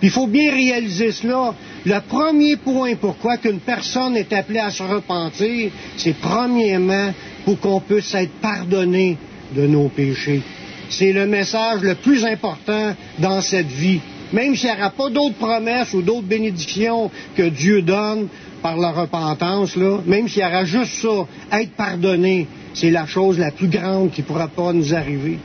Il 0.03 0.11
faut 0.11 0.27
bien 0.27 0.53
réaliser 0.53 1.11
cela. 1.13 1.55
Le 1.85 2.01
premier 2.07 2.57
point 2.57 2.95
pourquoi 2.97 3.39
qu'une 3.39 3.61
personne 3.61 4.17
est 4.17 4.33
appelée 4.33 4.59
à 4.61 4.71
se 4.71 4.83
repentir, 4.83 5.71
c'est 5.97 6.17
premièrement 6.19 7.13
pour 7.45 7.59
qu'on 7.61 7.81
puisse 7.81 8.15
être 8.15 8.33
pardonné 8.41 9.17
de 9.57 9.67
nos 9.67 9.89
péchés. 9.89 10.43
C'est 10.91 11.13
le 11.13 11.27
message 11.27 11.81
le 11.83 11.95
plus 11.95 12.25
important 12.25 12.95
dans 13.19 13.41
cette 13.41 13.67
vie. 13.69 14.01
Même 14.33 14.55
s'il 14.55 14.71
n'y 14.71 14.77
aura 14.77 14.91
pas 14.91 15.11
d'autres 15.11 15.37
promesses 15.37 15.95
ou 15.95 16.03
d'autres 16.03 16.27
bénédictions 16.27 17.11
que 17.37 17.49
Dieu 17.49 17.83
donne 17.83 18.29
par 18.63 18.77
la 18.77 18.91
repentance, 18.91 19.77
même 19.77 20.29
s'il 20.29 20.43
y 20.43 20.47
aura 20.47 20.65
juste 20.65 21.01
ça, 21.01 21.27
être 21.59 21.73
pardonné, 21.73 22.47
c'est 22.75 22.91
la 22.91 23.07
chose 23.07 23.39
la 23.39 23.51
plus 23.51 23.69
grande 23.69 24.11
qui 24.11 24.23
ne 24.23 24.27
pourra 24.27 24.49
pas 24.49 24.73
nous 24.73 24.95
arriver. 24.95 25.39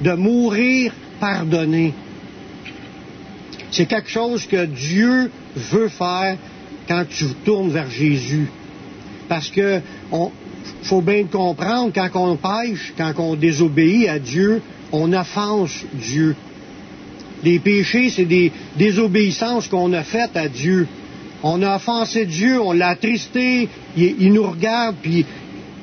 De 0.00 0.12
mourir 0.12 0.92
pardonné. 1.20 1.92
C'est 3.70 3.86
quelque 3.86 4.10
chose 4.10 4.46
que 4.46 4.64
Dieu 4.66 5.30
veut 5.56 5.88
faire 5.88 6.36
quand 6.88 7.04
tu 7.08 7.26
tournes 7.44 7.70
vers 7.70 7.90
Jésus. 7.90 8.48
Parce 9.28 9.50
on, 10.12 10.30
faut 10.82 11.00
bien 11.00 11.24
comprendre, 11.24 11.92
quand 11.94 12.08
on 12.14 12.36
pêche, 12.36 12.92
quand 12.96 13.12
on 13.18 13.34
désobéit 13.34 14.08
à 14.08 14.18
Dieu, 14.18 14.62
on 14.92 15.12
offense 15.12 15.84
Dieu. 15.94 16.36
Les 17.42 17.58
péchés, 17.58 18.10
c'est 18.10 18.24
des 18.24 18.52
désobéissances 18.76 19.68
qu'on 19.68 19.92
a 19.92 20.02
faites 20.02 20.36
à 20.36 20.48
Dieu. 20.48 20.86
On 21.42 21.62
a 21.62 21.76
offensé 21.76 22.24
Dieu, 22.24 22.60
on 22.60 22.72
l'a 22.72 22.88
attristé, 22.88 23.68
il, 23.96 24.14
il, 24.18 24.32
nous 24.32 24.44
regarde, 24.44 24.96
puis 25.02 25.26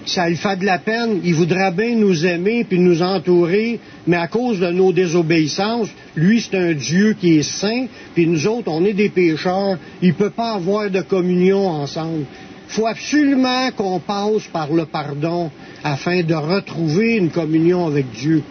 ça 0.06 0.28
lui 0.28 0.36
fait 0.36 0.58
de 0.58 0.66
la 0.66 0.80
peine. 0.80 1.20
Il 1.24 1.36
voudrait 1.36 1.72
bien 1.72 1.96
nous 1.96 2.26
aimer 2.26 2.64
puis 2.64 2.80
nous 2.80 3.02
entourer, 3.02 3.80
mais 4.08 4.18
à 4.18 4.28
cause 4.28 4.60
de 4.60 4.72
nos 4.72 4.92
désobéissances, 4.92 5.90
lui 6.16 6.42
c'est 6.42 6.58
un 6.58 6.74
Dieu 6.74 7.16
qui 7.20 7.38
est 7.38 7.44
saint, 7.44 7.86
puis 8.16 8.26
nous 8.26 8.48
autres 8.48 8.72
on 8.72 8.84
est 8.86 8.94
des 8.94 9.10
pécheurs. 9.10 9.78
Il 10.02 10.10
ne 10.10 10.14
peut 10.14 10.32
pas 10.32 10.54
avoir 10.54 10.90
de 10.90 11.02
communion 11.02 11.68
ensemble. 11.68 12.26
Il 12.68 12.74
faut 12.74 12.88
absolument 12.88 13.70
qu'on 13.76 14.00
passe 14.00 14.48
par 14.52 14.72
le 14.72 14.86
pardon 14.86 15.52
afin 15.84 16.24
de 16.24 16.34
retrouver 16.34 17.18
une 17.18 17.30
communion 17.30 17.86
avec 17.86 18.10
Dieu. 18.12 18.44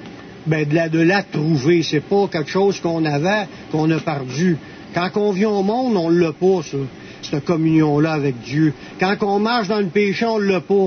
Ben, 0.46 0.66
de 0.66 0.74
la, 0.74 0.88
de 0.88 1.00
la 1.00 1.22
trouver, 1.22 1.82
c'est 1.82 2.00
pas 2.00 2.26
quelque 2.28 2.50
chose 2.50 2.80
qu'on 2.80 3.04
avait, 3.04 3.46
qu'on 3.70 3.90
a 3.90 4.00
perdu. 4.00 4.56
Quand 4.94 5.10
on 5.16 5.32
vient 5.32 5.50
au 5.50 5.62
monde, 5.62 5.96
on 5.96 6.08
l'a 6.08 6.32
pas, 6.32 6.62
ça, 6.62 6.78
cette 7.22 7.44
communion-là 7.44 8.12
avec 8.12 8.40
Dieu. 8.40 8.72
Quand 8.98 9.16
on 9.22 9.38
marche 9.38 9.68
dans 9.68 9.80
le 9.80 9.88
péché, 9.88 10.24
on 10.24 10.38
l'a 10.38 10.60
pas. 10.60 10.86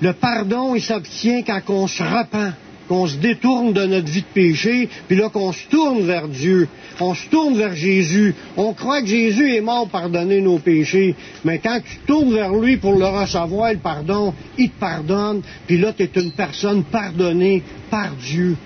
Le 0.00 0.12
pardon, 0.12 0.74
il 0.74 0.82
s'obtient 0.82 1.42
quand 1.42 1.60
on 1.68 1.86
se 1.86 2.02
repent, 2.02 2.54
qu'on 2.88 3.06
se 3.06 3.16
détourne 3.16 3.72
de 3.72 3.86
notre 3.86 4.08
vie 4.08 4.22
de 4.22 4.26
péché, 4.34 4.88
puis 5.08 5.16
là 5.16 5.28
qu'on 5.28 5.52
se 5.52 5.66
tourne 5.68 6.02
vers 6.02 6.28
Dieu, 6.28 6.68
on 7.00 7.14
se 7.14 7.28
tourne 7.28 7.56
vers 7.56 7.74
Jésus. 7.74 8.34
On 8.56 8.72
croit 8.72 9.00
que 9.00 9.08
Jésus 9.08 9.54
est 9.54 9.60
mort 9.60 9.82
pour 9.88 10.00
pardonner 10.00 10.40
nos 10.40 10.58
péchés, 10.58 11.14
mais 11.44 11.58
quand 11.58 11.80
tu 11.84 11.98
tournes 12.06 12.32
vers 12.32 12.54
lui 12.54 12.76
pour 12.76 12.96
le 12.96 13.06
recevoir, 13.06 13.72
le 13.72 13.78
pardon, 13.78 14.34
il 14.58 14.70
te 14.70 14.78
pardonne, 14.78 15.42
puis 15.66 15.78
là 15.78 15.92
tu 15.92 16.02
es 16.04 16.10
une 16.20 16.32
personne 16.32 16.84
pardonnée 16.84 17.62
par 17.90 18.12
Dieu. 18.16 18.56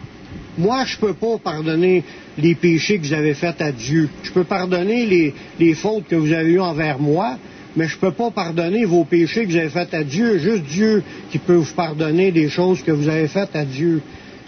Moi, 0.59 0.85
je 0.87 0.97
ne 0.97 1.01
peux 1.01 1.15
pas 1.15 1.39
pardonner 1.39 2.03
les 2.37 2.57
péchés 2.57 2.99
que 2.99 3.07
vous 3.07 3.13
avez 3.13 3.35
faits 3.35 3.61
à 3.61 3.71
Dieu. 3.71 4.09
Je 4.25 4.33
peux 4.33 4.43
pardonner 4.43 5.07
les, 5.07 5.35
les 5.61 5.75
fautes 5.75 6.09
que 6.09 6.17
vous 6.17 6.33
avez 6.33 6.51
eues 6.51 6.61
envers 6.61 6.99
moi, 6.99 7.39
mais 7.79 7.87
je 7.87 7.95
ne 7.95 8.01
peux 8.01 8.11
pas 8.11 8.33
pardonner 8.33 8.85
vos 8.85 9.05
péchés 9.05 9.47
que 9.47 9.53
vous 9.53 9.57
avez 9.57 9.69
faits 9.69 9.95
à 9.95 10.03
Dieu. 10.03 10.39
Juste 10.39 10.65
Dieu 10.65 11.05
qui 11.31 11.39
peut 11.39 11.55
vous 11.55 11.75
pardonner 11.75 12.33
des 12.33 12.49
choses 12.49 12.83
que 12.83 12.91
vous 12.91 13.09
avez 13.09 13.29
faites 13.29 13.55
à 13.55 13.65
Dieu. 13.65 14.03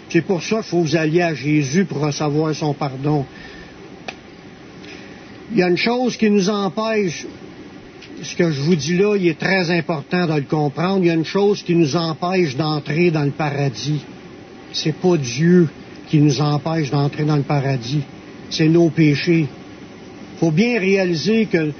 C'est 0.09 0.21
pour 0.21 0.43
ça 0.43 0.57
qu'il 0.57 0.65
faut 0.65 0.81
vous 0.81 0.97
allier 0.97 1.21
à 1.21 1.33
Jésus 1.33 1.85
pour 1.85 1.99
recevoir 1.99 2.53
son 2.53 2.73
pardon. 2.73 3.25
Il 5.53 5.59
y 5.59 5.63
a 5.63 5.69
une 5.69 5.77
chose 5.77 6.17
qui 6.17 6.29
nous 6.29 6.49
empêche, 6.49 7.25
ce 8.21 8.35
que 8.35 8.51
je 8.51 8.59
vous 8.59 8.75
dis 8.75 8.97
là, 8.97 9.15
il 9.15 9.25
est 9.29 9.39
très 9.39 9.71
important 9.71 10.27
de 10.27 10.33
le 10.33 10.41
comprendre, 10.41 10.99
il 10.99 11.07
y 11.07 11.09
a 11.09 11.13
une 11.13 11.23
chose 11.23 11.63
qui 11.63 11.73
nous 11.73 11.95
empêche 11.95 12.57
d'entrer 12.57 13.11
dans 13.11 13.23
le 13.23 13.31
paradis. 13.31 14.01
C'est 14.73 14.95
pas 14.95 15.15
Dieu 15.15 15.69
qui 16.09 16.19
nous 16.19 16.41
empêche 16.41 16.91
d'entrer 16.91 17.23
dans 17.23 17.37
le 17.37 17.43
paradis, 17.43 18.01
c'est 18.49 18.67
nos 18.67 18.89
péchés. 18.89 19.47
Il 20.33 20.39
faut 20.39 20.51
bien 20.51 20.77
réaliser 20.79 21.45
que 21.45 21.71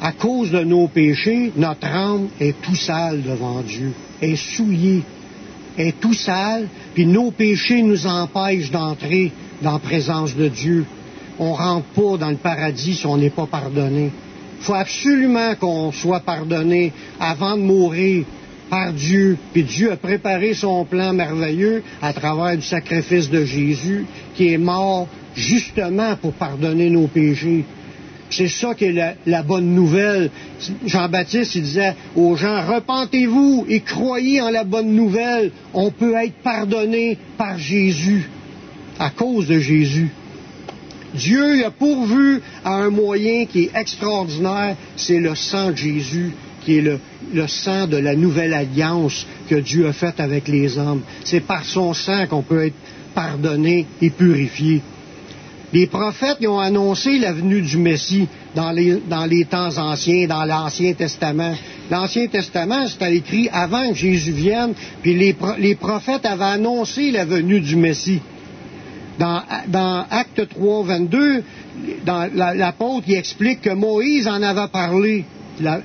à 0.00 0.12
cause 0.12 0.50
de 0.50 0.60
nos 0.60 0.88
péchés, 0.88 1.52
notre 1.56 1.86
âme 1.86 2.28
est 2.40 2.60
tout 2.62 2.76
sale 2.76 3.22
devant 3.22 3.60
Dieu, 3.60 3.92
est 4.22 4.36
souillée, 4.36 5.02
est 5.76 6.00
tout 6.00 6.14
sale, 6.14 6.68
puis 6.94 7.06
nos 7.06 7.30
péchés 7.30 7.82
nous 7.82 8.06
empêchent 8.06 8.70
d'entrer 8.70 9.32
dans 9.62 9.72
la 9.72 9.78
présence 9.78 10.34
de 10.34 10.48
Dieu. 10.48 10.86
On 11.38 11.52
ne 11.52 11.56
rentre 11.56 11.86
pas 11.88 12.16
dans 12.16 12.30
le 12.30 12.36
paradis 12.36 12.94
si 12.94 13.06
on 13.06 13.16
n'est 13.16 13.30
pas 13.30 13.46
pardonné. 13.46 14.10
Il 14.58 14.64
faut 14.64 14.74
absolument 14.74 15.54
qu'on 15.54 15.92
soit 15.92 16.20
pardonné 16.20 16.92
avant 17.18 17.56
de 17.56 17.62
mourir 17.62 18.24
par 18.68 18.92
Dieu. 18.92 19.36
Puis 19.52 19.64
Dieu 19.64 19.92
a 19.92 19.96
préparé 19.96 20.54
son 20.54 20.84
plan 20.84 21.12
merveilleux 21.12 21.82
à 22.00 22.12
travers 22.12 22.56
du 22.56 22.62
sacrifice 22.62 23.30
de 23.30 23.44
Jésus, 23.44 24.06
qui 24.34 24.52
est 24.52 24.58
mort 24.58 25.08
justement 25.34 26.16
pour 26.16 26.32
pardonner 26.32 26.90
nos 26.90 27.06
péchés. 27.06 27.64
C'est 28.30 28.48
ça 28.48 28.74
qui 28.74 28.84
est 28.84 29.16
la, 29.26 29.42
bonne 29.42 29.74
nouvelle. 29.74 30.30
Jean-Baptiste, 30.86 31.58
disait 31.58 31.96
aux 32.14 32.36
gens, 32.36 32.64
repentez-vous 32.64 33.66
et 33.68 33.80
croyez 33.80 34.40
en 34.40 34.50
la 34.50 34.64
bonne 34.64 34.94
nouvelle. 34.94 35.50
On 35.74 35.90
peut 35.90 36.14
être 36.14 36.36
pardonné 36.42 37.18
par 37.36 37.58
Jésus, 37.58 38.28
à 38.98 39.10
cause 39.10 39.48
de 39.48 39.58
Jésus. 39.58 40.10
Dieu 41.14 41.64
a 41.64 41.70
pourvu 41.70 42.40
à 42.64 42.74
un 42.74 42.90
moyen 42.90 43.46
qui 43.46 43.64
est 43.64 43.70
extraordinaire, 43.74 44.76
c'est 44.96 45.18
le 45.18 45.34
sang 45.34 45.72
de 45.72 45.76
Jésus, 45.76 46.30
qui 46.64 46.78
est 46.78 46.82
le, 46.82 47.48
sang 47.48 47.88
de 47.88 47.96
la 47.96 48.14
nouvelle 48.14 48.54
alliance 48.54 49.26
que 49.48 49.56
Dieu 49.56 49.88
a 49.88 49.92
faite 49.92 50.20
avec 50.20 50.46
les 50.46 50.78
hommes. 50.78 51.02
C'est 51.24 51.40
par 51.40 51.64
son 51.64 51.94
sang 51.94 52.26
qu'on 52.28 52.42
peut 52.42 52.66
être 52.66 52.76
pardonné 53.14 53.86
et 54.00 54.10
purifié. 54.10 54.82
Les 55.72 55.86
prophètes 55.86 56.44
ont 56.46 56.58
annoncé 56.58 57.18
la 57.18 57.32
venue 57.32 57.62
du 57.62 57.78
Messie 57.78 58.26
dans 58.56 58.72
les, 58.72 59.44
temps 59.44 59.78
anciens, 59.78 60.26
dans 60.26 60.44
l'Ancien 60.44 60.94
Testament. 60.94 61.54
L'Ancien 61.90 62.26
Testament, 62.26 62.88
c'était 62.88 63.14
écrit 63.14 63.48
avant 63.52 63.88
que 63.90 63.94
Jésus 63.94 64.32
vienne, 64.32 64.72
puis 65.02 65.14
les, 65.14 65.74
prophètes 65.76 66.26
avaient 66.26 66.44
annoncé 66.44 67.12
la 67.12 67.24
venue 67.24 67.60
du 67.60 67.76
Messie. 67.76 68.20
Dans, 69.18 69.42
dans 69.68 70.06
Acte 70.10 70.48
3, 70.48 70.84
22, 70.84 71.44
l'apôtre 72.34 73.06
la, 73.08 73.18
explique 73.18 73.60
que 73.60 73.70
Moïse 73.70 74.26
en 74.26 74.42
avait 74.42 74.68
parlé. 74.68 75.24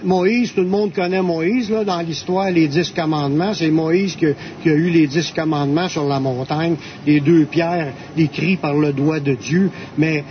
Moïse, 0.03 0.53
tout 0.53 0.61
le 0.61 0.67
monde 0.67 0.93
connaît 0.93 1.21
Moïse, 1.21 1.69
là, 1.69 1.83
dans 1.83 1.99
l'histoire, 1.99 2.49
les 2.49 2.67
dix 2.67 2.91
commandements. 2.91 3.53
C'est 3.53 3.71
Moïse 3.71 4.15
qui, 4.15 4.25
a 4.25 4.73
eu 4.73 4.89
les 4.89 5.07
dix 5.07 5.31
commandements 5.31 5.89
sur 5.89 6.05
la 6.05 6.19
montagne, 6.19 6.75
les 7.05 7.19
deux 7.19 7.45
pierres 7.45 7.93
écrites 8.17 8.61
par 8.61 8.75
le 8.75 8.93
doigt 8.93 9.19
de 9.19 9.35
Dieu. 9.35 9.69
Mais 9.97 10.23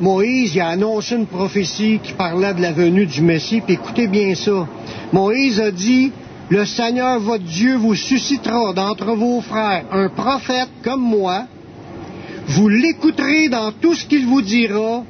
Moïse 0.00 0.54
il 0.54 0.60
a 0.60 0.68
annoncé 0.68 1.14
une 1.16 1.26
prophétie 1.26 2.00
qui 2.02 2.12
parlait 2.12 2.54
de 2.54 2.62
la 2.62 2.72
venue 2.72 3.06
du 3.06 3.22
Messie. 3.22 3.60
Puis 3.60 3.74
écoutez 3.74 4.08
bien 4.08 4.34
ça. 4.34 4.66
Moïse 5.12 5.60
a 5.60 5.70
dit, 5.70 6.10
le 6.48 6.64
Seigneur 6.64 7.20
votre 7.20 7.44
Dieu 7.44 7.76
vous 7.76 7.94
suscitera 7.94 8.72
d'entre 8.72 9.14
vos 9.14 9.40
frères 9.40 9.84
un 9.92 10.08
prophète 10.08 10.70
comme 10.82 11.02
moi. 11.02 11.44
Vous 12.48 12.68
l'écouterez 12.68 13.48
dans 13.48 13.70
tout 13.70 13.94
ce 13.94 14.06
qu'il 14.06 14.26
vous 14.26 14.42
dira 14.42 15.04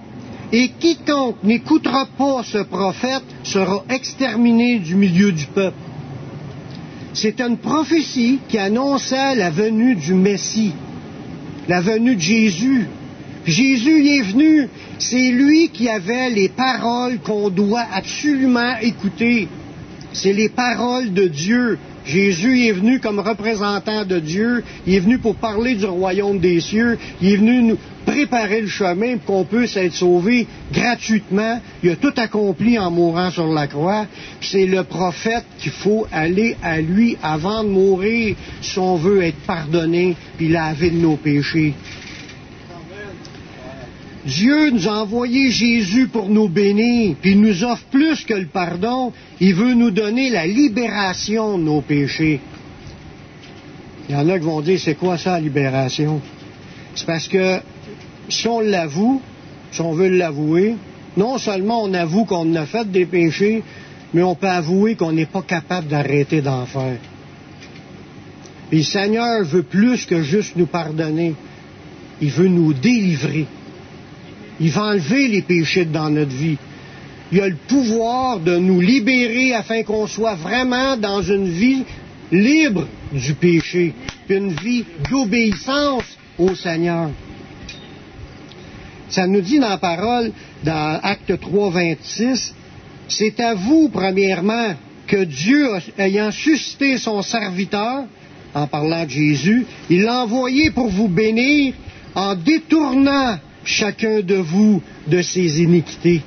et 0.52 0.68
quiconque 0.80 1.42
n'écoutera 1.44 2.06
pas 2.18 2.42
ce 2.42 2.58
prophète 2.58 3.24
sera 3.44 3.84
exterminé 3.88 4.78
du 4.78 4.96
milieu 4.96 5.32
du 5.32 5.46
peuple. 5.46 5.76
C'est 7.12 7.40
une 7.40 7.56
prophétie 7.56 8.38
qui 8.48 8.58
annonçait 8.58 9.34
la 9.34 9.50
venue 9.50 9.96
du 9.96 10.14
Messie, 10.14 10.72
la 11.68 11.80
venue 11.80 12.16
de 12.16 12.20
Jésus. 12.20 12.86
Jésus 13.46 14.06
est 14.06 14.22
venu, 14.22 14.68
c'est 14.98 15.30
lui 15.30 15.70
qui 15.70 15.88
avait 15.88 16.30
les 16.30 16.48
paroles 16.48 17.18
qu'on 17.18 17.50
doit 17.50 17.86
absolument 17.92 18.76
écouter. 18.80 19.48
C'est 20.12 20.32
les 20.32 20.48
paroles 20.48 21.12
de 21.12 21.26
Dieu. 21.26 21.78
Jésus 22.04 22.66
est 22.66 22.72
venu 22.72 23.00
comme 23.00 23.18
représentant 23.20 24.04
de 24.04 24.18
Dieu, 24.18 24.64
il 24.86 24.94
est 24.94 25.00
venu 25.00 25.18
pour 25.18 25.36
parler 25.36 25.74
du 25.74 25.86
royaume 25.86 26.38
des 26.38 26.60
cieux, 26.60 26.98
il 27.20 27.32
est 27.32 27.36
venu 27.36 27.62
nous 27.62 27.78
préparer 28.06 28.60
le 28.62 28.66
chemin 28.66 29.18
pour 29.18 29.36
qu'on 29.36 29.44
puisse 29.44 29.76
être 29.76 29.94
sauvé 29.94 30.46
gratuitement. 30.72 31.60
Il 31.82 31.90
a 31.90 31.96
tout 31.96 32.12
accompli 32.16 32.78
en 32.78 32.90
mourant 32.90 33.30
sur 33.30 33.46
la 33.46 33.66
croix. 33.66 34.06
C'est 34.40 34.66
le 34.66 34.84
prophète 34.84 35.44
qu'il 35.58 35.72
faut 35.72 36.06
aller 36.10 36.56
à 36.62 36.80
lui 36.80 37.16
avant 37.22 37.62
de 37.62 37.68
mourir 37.68 38.36
si 38.62 38.78
on 38.78 38.96
veut 38.96 39.22
être 39.22 39.40
pardonné 39.46 40.16
puis 40.36 40.48
laver 40.48 40.90
de 40.90 40.96
nos 40.96 41.16
péchés. 41.16 41.74
Dieu 44.26 44.70
nous 44.70 44.86
a 44.86 45.02
envoyé 45.02 45.50
Jésus 45.50 46.08
pour 46.08 46.28
nous 46.28 46.48
bénir, 46.48 47.16
puis 47.20 47.32
il 47.32 47.40
nous 47.40 47.64
offre 47.64 47.84
plus 47.90 48.24
que 48.24 48.34
le 48.34 48.46
pardon, 48.46 49.12
il 49.40 49.54
veut 49.54 49.74
nous 49.74 49.90
donner 49.90 50.28
la 50.28 50.46
libération 50.46 51.56
de 51.56 51.62
nos 51.64 51.80
péchés. 51.80 52.40
Il 54.08 54.14
y 54.14 54.18
en 54.18 54.28
a 54.28 54.38
qui 54.38 54.44
vont 54.44 54.60
dire, 54.60 54.78
c'est 54.78 54.96
quoi 54.96 55.16
ça, 55.16 55.40
libération? 55.40 56.20
C'est 56.94 57.06
parce 57.06 57.28
que 57.28 57.60
si 58.28 58.46
on 58.46 58.60
l'avoue, 58.60 59.22
si 59.72 59.80
on 59.80 59.92
veut 59.92 60.08
l'avouer, 60.08 60.76
non 61.16 61.38
seulement 61.38 61.82
on 61.82 61.94
avoue 61.94 62.24
qu'on 62.24 62.54
a 62.56 62.66
fait 62.66 62.90
des 62.90 63.06
péchés, 63.06 63.62
mais 64.12 64.22
on 64.22 64.34
peut 64.34 64.48
avouer 64.48 64.96
qu'on 64.96 65.12
n'est 65.12 65.26
pas 65.26 65.42
capable 65.42 65.88
d'arrêter 65.88 66.42
d'en 66.42 66.66
faire. 66.66 66.98
Et 68.72 68.76
le 68.76 68.82
Seigneur 68.82 69.44
veut 69.44 69.62
plus 69.62 70.04
que 70.04 70.22
juste 70.22 70.56
nous 70.56 70.66
pardonner. 70.66 71.34
Il 72.20 72.30
veut 72.30 72.48
nous 72.48 72.72
délivrer. 72.74 73.46
Il 74.60 74.70
va 74.70 74.84
enlever 74.84 75.28
les 75.28 75.42
péchés 75.42 75.86
dans 75.86 76.10
notre 76.10 76.30
vie. 76.30 76.58
Il 77.32 77.40
a 77.40 77.48
le 77.48 77.56
pouvoir 77.68 78.40
de 78.40 78.56
nous 78.56 78.80
libérer 78.80 79.54
afin 79.54 79.82
qu'on 79.82 80.06
soit 80.06 80.34
vraiment 80.34 80.96
dans 80.96 81.22
une 81.22 81.48
vie 81.48 81.84
libre 82.30 82.86
du 83.12 83.34
péché, 83.34 83.94
une 84.28 84.52
vie 84.52 84.84
d'obéissance 85.10 86.04
au 86.38 86.54
Seigneur. 86.54 87.10
Ça 89.08 89.26
nous 89.26 89.40
dit 89.40 89.58
dans 89.58 89.70
la 89.70 89.78
parole, 89.78 90.32
dans 90.62 91.00
Acte 91.02 91.40
3, 91.40 91.70
26, 91.70 92.54
c'est 93.08 93.40
à 93.40 93.54
vous, 93.54 93.88
premièrement, 93.88 94.74
que 95.06 95.24
Dieu, 95.24 95.68
ayant 95.98 96.30
suscité 96.30 96.98
son 96.98 97.22
serviteur, 97.22 98.04
en 98.54 98.66
parlant 98.66 99.04
de 99.04 99.10
Jésus, 99.10 99.66
il 99.88 100.02
l'a 100.02 100.22
envoyé 100.22 100.70
pour 100.70 100.88
vous 100.88 101.08
bénir 101.08 101.74
en 102.14 102.34
détournant 102.34 103.38
chacun 103.64 104.20
de 104.20 104.36
vous 104.36 104.82
de 105.06 105.22
ses 105.22 105.62
iniquités. 105.62 106.22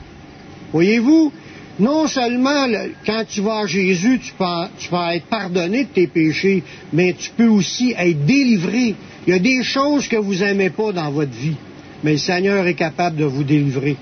Voyez-vous, 0.72 1.32
non 1.80 2.08
seulement 2.08 2.68
quand 3.06 3.24
tu 3.28 3.42
vas 3.42 3.60
à 3.60 3.66
Jésus, 3.66 4.20
tu 4.20 4.90
vas 4.92 5.16
être 5.16 5.25
pardonné 5.25 5.86
de 5.86 5.90
tes 5.90 6.08
péchés, 6.08 6.63
mais 6.92 7.13
tu 7.13 7.32
peux 7.36 7.48
aussi 7.48 7.94
être 7.98 8.25
délivré. 8.25 8.96
Il 9.25 9.34
y 9.34 9.36
a 9.36 9.40
des 9.40 9.63
choses 9.63 10.08
que 10.08 10.18
vous 10.18 10.36
n'aimez 10.36 10.70
pas 10.70 10.92
dans 10.92 11.12
votre 11.12 11.32
vie, 11.32 11.56
mais 12.04 12.13
le 12.13 12.18
Seigneur 12.18 12.68
est 12.68 12.75
capable 12.75 13.18
de 13.18 13.25
vous 13.25 13.44
délivrer. 13.44 13.98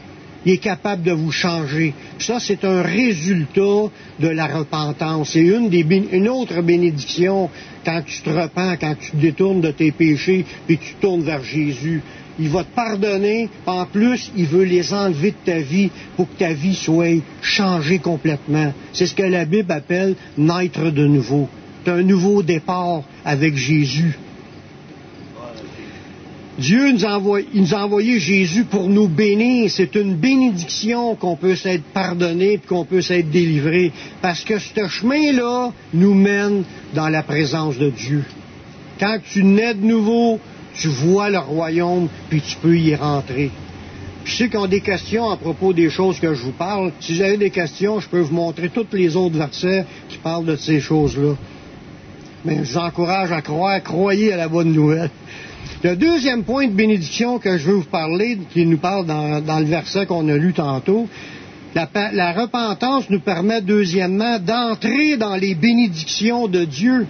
Il 0.46 0.54
est 0.54 0.58
capable 0.58 1.04
de 1.04 1.12
vous 1.12 1.32
changer. 1.32 1.94
Ça, 2.18 2.40
c'est 2.40 2.66
un 2.66 2.82
résultat 2.82 3.92
de 4.20 4.28
la 4.28 4.48
repentance. 4.48 5.32
C'est 5.34 5.42
une, 5.42 6.28
autre 6.30 6.62
bénédiction 6.62 7.50
quand 7.86 8.02
tu 8.04 8.22
te 8.22 8.30
repens, 8.30 8.76
quand 8.78 8.96
tu 9.00 9.12
te 9.12 9.18
détournes 9.18 9.62
de 9.62 9.70
tes 9.70 9.92
péchés, 9.92 10.46
et 10.68 10.78
tu 10.78 10.96
tournes 11.00 11.22
vers 11.22 11.44
Jésus. 11.44 12.02
Il 12.42 12.50
va 12.50 12.64
te 12.64 12.76
pardonner. 12.76 13.50
En 13.68 13.86
plus, 13.86 14.32
il 14.36 14.48
veut 14.48 14.64
les 14.64 14.94
enlever 14.96 15.30
de 15.30 15.46
ta 15.46 15.60
vie 15.60 15.92
pour 16.18 16.28
que 16.28 16.40
ta 16.40 16.54
vie 16.54 16.74
soit 16.74 17.22
changée 17.44 18.00
complètement. 18.00 18.74
C'est 18.94 19.06
ce 19.06 19.14
que 19.14 19.22
la 19.22 19.46
Bible 19.46 19.72
appelle 19.72 20.16
naître 20.38 20.90
de 20.90 21.06
nouveau. 21.06 21.48
C'est 21.86 21.92
un 21.92 22.02
nouveau 22.02 22.42
départ 22.42 23.04
avec 23.24 23.56
Jésus. 23.56 24.18
Dieu 26.58 26.92
nous 26.92 27.06
a, 27.06 27.84
envoyé, 27.84 28.20
Jésus 28.20 28.66
pour 28.66 28.90
nous 28.90 29.08
bénir. 29.08 29.70
C'est 29.70 29.94
une 29.96 30.16
bénédiction 30.16 31.16
qu'on 31.16 31.36
peut 31.36 31.56
s'être 31.56 31.84
pardonné 31.94 32.54
et 32.54 32.58
qu'on 32.58 32.86
peut 32.86 33.02
s'être 33.02 33.30
délivré. 33.30 33.92
Parce 34.22 34.44
que 34.44 34.58
ce 34.58 34.88
chemin-là 34.88 35.72
nous 35.94 36.16
mène 36.16 36.64
dans 36.96 37.10
la 37.10 37.22
présence 37.22 37.78
de 37.78 37.92
Dieu. 37.92 38.24
Quand 39.00 39.18
tu 39.32 39.44
nais 39.44 39.74
de 39.76 39.86
nouveau, 39.86 40.40
tu 40.76 40.88
vois 40.88 41.30
le 41.30 41.40
royaume, 41.40 42.08
puis 42.30 42.42
tu 42.42 42.56
peux 42.58 42.78
y 42.78 42.96
rentrer. 42.96 43.52
Puis 44.24 44.36
ceux 44.36 44.48
qui 44.48 44.58
ont 44.58 44.68
des 44.68 44.82
questions 44.82 45.30
à 45.30 45.38
propos 45.38 45.74
des 45.74 45.90
choses 45.90 46.20
que 46.20 46.34
je 46.34 46.44
vous 46.44 46.52
parle, 46.52 46.92
si 47.00 47.16
vous 47.16 47.22
avez 47.22 47.38
des 47.38 47.50
questions, 47.50 48.00
je 48.00 48.08
peux 48.08 48.20
vous 48.20 48.34
montrer 48.34 48.70
tous 48.70 48.88
les 48.94 49.16
autres 49.16 49.38
versets 49.38 49.86
qui 50.10 50.18
parlent 50.18 50.46
de 50.46 50.56
ces 50.56 50.80
choses-là. 50.80 51.34
Mais 52.46 52.64
je 52.64 52.72
vous 52.72 52.78
encourage 52.78 53.32
à 53.32 53.42
croire, 53.42 53.82
croyez 53.84 54.34
à 54.34 54.38
la 54.38 54.48
bonne 54.48 54.74
nouvelle. 54.74 55.10
Le 55.84 55.96
deuxième 55.96 56.44
point 56.44 56.68
de 56.68 56.74
bénédiction 56.74 57.40
que 57.40 57.58
je 57.58 57.66
veux 57.66 57.76
vous 57.76 57.84
parler, 57.84 58.38
qui 58.54 58.66
nous 58.66 58.78
parle 58.78 59.06
dans, 59.06 59.60
le 59.60 59.66
verset 59.66 60.06
qu'on 60.06 60.28
a 60.30 60.38
lu 60.38 60.54
tantôt, 60.54 61.08
la, 61.74 61.88
la, 62.14 62.34
repentance 62.34 63.10
nous 63.10 63.20
permet 63.20 63.62
deuxièmement 63.62 64.38
d'entrer 64.38 65.18
dans 65.18 65.36
les 65.36 65.56
bénédictions 65.56 66.48
de 66.48 66.66
Dieu. 66.66 67.08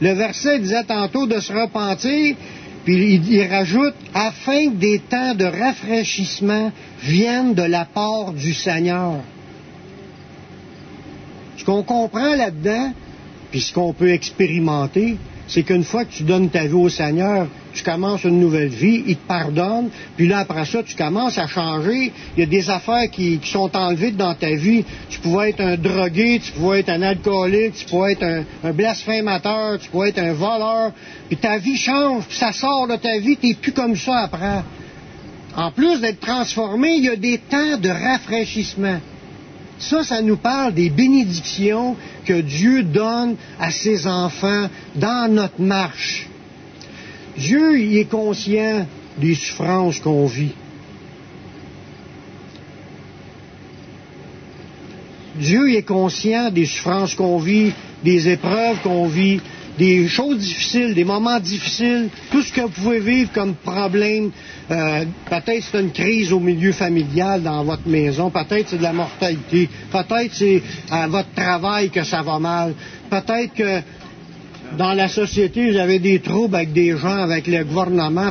Le 0.00 0.12
verset 0.12 0.60
disait 0.60 0.84
tantôt 0.84 1.26
de 1.26 1.40
se 1.40 1.52
repentir 1.52 2.36
puis 2.88 3.20
il, 3.28 3.42
rajoute, 3.42 3.96
afin 4.14 4.70
que 4.70 4.76
des 4.76 4.98
temps 4.98 5.34
de 5.34 5.44
rafraîchissement 5.44 6.72
viennent 7.02 7.52
de 7.52 7.64
la 7.64 7.84
part 7.84 8.32
du 8.32 8.54
Seigneur. 8.54 9.16
Ce 11.58 11.66
qu'on 11.66 11.82
comprend 11.82 12.34
là-dedans, 12.34 12.94
puis 13.50 13.60
ce 13.60 13.74
qu'on 13.74 13.92
peut 13.92 14.10
expérimenter, 14.10 15.18
c'est 15.48 15.62
qu'une 15.62 15.84
fois 15.84 16.04
que 16.04 16.12
tu 16.12 16.22
donnes 16.24 16.50
ta 16.50 16.66
vie 16.66 16.74
au 16.74 16.88
Seigneur, 16.88 17.48
tu 17.72 17.82
commences 17.82 18.24
une 18.24 18.38
nouvelle 18.38 18.68
vie, 18.68 19.02
il 19.06 19.16
te 19.16 19.26
pardonne, 19.26 19.88
puis 20.16 20.28
là, 20.28 20.40
après 20.40 20.64
ça, 20.66 20.82
tu 20.82 20.94
commences 20.94 21.38
à 21.38 21.46
changer. 21.46 22.12
Il 22.36 22.40
y 22.40 22.42
a 22.42 22.46
des 22.46 22.68
affaires 22.70 23.10
qui, 23.10 23.40
sont 23.44 23.74
enlevées 23.74 24.10
dans 24.10 24.34
ta 24.34 24.54
vie. 24.54 24.84
Tu 25.08 25.20
pouvais 25.20 25.50
être 25.50 25.60
un 25.60 25.76
drogué, 25.76 26.40
tu 26.44 26.52
pouvais 26.52 26.80
être 26.80 26.90
un 26.90 27.02
alcoolique, 27.02 27.74
tu 27.74 27.86
pouvais 27.86 28.12
être 28.12 28.22
un, 28.22 28.44
un 28.62 28.72
blasphémateur, 28.72 29.78
tu 29.78 29.88
pouvais 29.88 30.10
être 30.10 30.18
un 30.18 30.32
voleur, 30.32 30.92
puis 31.28 31.38
ta 31.38 31.56
vie 31.56 31.76
change, 31.76 32.24
puis 32.26 32.36
ça 32.36 32.52
sort 32.52 32.86
de 32.86 32.96
ta 32.96 33.18
vie, 33.18 33.36
tu 33.36 33.48
n'es 33.48 33.54
plus 33.54 33.72
comme 33.72 33.96
ça 33.96 34.18
après. 34.18 34.62
En 35.56 35.70
plus 35.70 36.00
d'être 36.00 36.20
transformé, 36.20 36.96
il 36.96 37.04
y 37.04 37.08
a 37.08 37.16
des 37.16 37.38
temps 37.38 37.78
de 37.78 37.88
rafraîchissement. 37.88 39.00
Ça, 39.78 40.02
ça 40.02 40.22
nous 40.22 40.36
parle 40.36 40.74
des 40.74 40.90
bénédictions 40.90 41.96
que 42.24 42.40
Dieu 42.40 42.82
donne 42.82 43.36
à 43.60 43.70
ses 43.70 44.06
enfants 44.06 44.68
dans 44.96 45.32
notre 45.32 45.60
marche. 45.60 46.26
Dieu 47.36 47.80
est 47.96 48.10
conscient 48.10 48.86
des 49.18 49.34
souffrances 49.34 50.00
qu'on 50.00 50.26
vit. 50.26 50.54
Dieu 55.36 55.72
est 55.76 55.82
conscient 55.82 56.50
des 56.50 56.66
souffrances 56.66 57.14
qu'on 57.14 57.38
vit, 57.38 57.72
des 58.02 58.28
épreuves 58.28 58.80
qu'on 58.82 59.06
vit, 59.06 59.40
des 59.78 60.08
choses 60.08 60.38
difficiles, 60.38 60.92
des 60.94 61.04
moments 61.04 61.38
difficiles, 61.38 62.08
tout 62.30 62.42
ce 62.42 62.52
que 62.52 62.62
vous 62.62 62.68
pouvez 62.68 63.00
vivre 63.00 63.30
comme 63.32 63.54
problème. 63.54 64.30
Euh, 64.70 65.04
peut-être 65.30 65.64
c'est 65.70 65.80
une 65.80 65.92
crise 65.92 66.32
au 66.32 66.40
milieu 66.40 66.72
familial 66.72 67.42
dans 67.42 67.62
votre 67.64 67.86
maison, 67.88 68.28
peut-être 68.30 68.68
c'est 68.68 68.78
de 68.78 68.82
la 68.82 68.92
mortalité, 68.92 69.68
peut-être 69.90 70.34
c'est 70.34 70.62
à 70.90 71.06
votre 71.06 71.30
travail 71.34 71.90
que 71.90 72.02
ça 72.04 72.22
va 72.22 72.38
mal, 72.38 72.74
peut-être 73.08 73.54
que 73.54 73.80
dans 74.76 74.92
la 74.92 75.08
société, 75.08 75.70
vous 75.70 75.78
avez 75.78 75.98
des 75.98 76.18
troubles 76.20 76.56
avec 76.56 76.72
des 76.74 76.96
gens, 76.96 77.16
avec 77.16 77.46
le 77.46 77.64
gouvernement, 77.64 78.30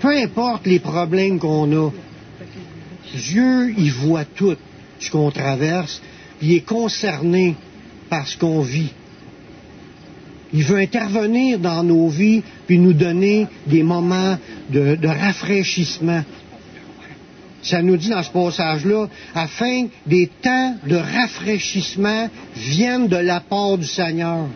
peu 0.00 0.08
importe 0.16 0.66
les 0.66 0.80
problèmes 0.80 1.38
qu'on 1.38 1.70
a, 1.86 1.90
Dieu, 3.14 3.72
il 3.78 3.92
voit 3.92 4.24
tout 4.24 4.56
ce 4.98 5.10
qu'on 5.10 5.30
traverse, 5.30 6.00
il 6.42 6.52
est 6.54 6.60
concerné 6.66 7.54
par 8.08 8.26
ce 8.26 8.36
qu'on 8.36 8.62
vit. 8.62 8.90
Il 10.56 10.64
veut 10.64 10.78
intervenir 10.78 11.58
dans 11.58 11.82
nos 11.82 12.08
vies 12.08 12.42
puis 12.66 12.78
nous 12.78 12.94
donner 12.94 13.46
des 13.66 13.82
moments 13.82 14.38
de, 14.70 15.06
rafraîchissement. 15.06 16.22
Ça 17.62 17.82
nous 17.82 17.98
dit 17.98 18.08
dans 18.08 18.22
ce 18.22 18.30
passage-là, 18.30 19.06
afin 19.34 19.88
des 20.06 20.30
temps 20.40 20.76
de 20.86 20.96
rafraîchissement 20.96 22.30
viennent 22.56 23.06
de 23.06 23.18
la 23.18 23.40
part 23.40 23.76
du 23.76 23.84
Seigneur. 23.84 24.46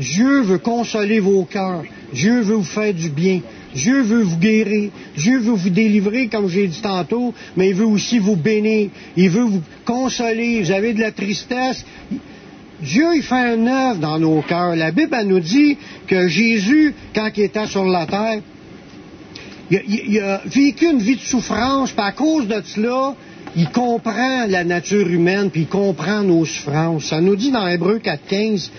Dieu 0.00 0.40
veut 0.40 0.58
consoler 0.58 1.20
vos 1.20 1.44
cœurs. 1.44 1.84
Dieu 2.12 2.40
veut 2.40 2.56
vous 2.56 2.64
faire 2.64 2.92
du 2.92 3.10
bien. 3.10 3.40
Dieu 3.76 4.02
veut 4.02 4.22
vous 4.22 4.38
guérir. 4.38 4.90
Dieu 5.16 5.38
veut 5.38 5.52
vous 5.52 5.70
délivrer, 5.70 6.26
comme 6.26 6.48
j'ai 6.48 6.66
dit 6.66 6.80
tantôt, 6.80 7.32
mais 7.56 7.68
il 7.68 7.76
veut 7.76 7.86
aussi 7.86 8.18
vous 8.18 8.34
bénir. 8.34 8.90
Il 9.16 9.30
veut 9.30 9.44
vous 9.44 9.62
consoler. 9.84 10.62
Vous 10.62 10.72
avez 10.72 10.94
de 10.94 11.00
la 11.00 11.12
tristesse. 11.12 11.84
Dieu, 12.84 13.16
il 13.16 13.22
fait 13.22 13.34
un 13.34 13.66
œuvre 13.66 14.00
dans 14.00 14.18
nos 14.18 14.42
cœurs. 14.42 14.76
La 14.76 14.90
Bible, 14.90 15.16
nous 15.24 15.40
dit 15.40 15.76
que 16.06 16.28
Jésus, 16.28 16.94
quand 17.14 17.30
il 17.36 17.44
était 17.44 17.66
sur 17.66 17.84
la 17.84 18.06
terre, 18.06 18.40
il, 19.70 20.20
a 20.20 20.42
vécu 20.44 20.90
une 20.90 20.98
vie 20.98 21.16
de 21.16 21.20
souffrance, 21.20 21.92
puis 21.92 22.04
à 22.04 22.12
cause 22.12 22.46
de 22.46 22.60
cela, 22.64 23.14
il 23.56 23.70
comprend 23.70 24.46
la 24.46 24.64
nature 24.64 25.08
humaine, 25.08 25.50
puis 25.50 25.62
il 25.62 25.68
comprend 25.68 26.22
nos 26.22 26.44
souffrances. 26.44 27.04
Ça 27.04 27.20
nous 27.20 27.36
dit 27.36 27.50
dans 27.50 27.66
Hébreu 27.66 27.98
4.15, 27.98 28.70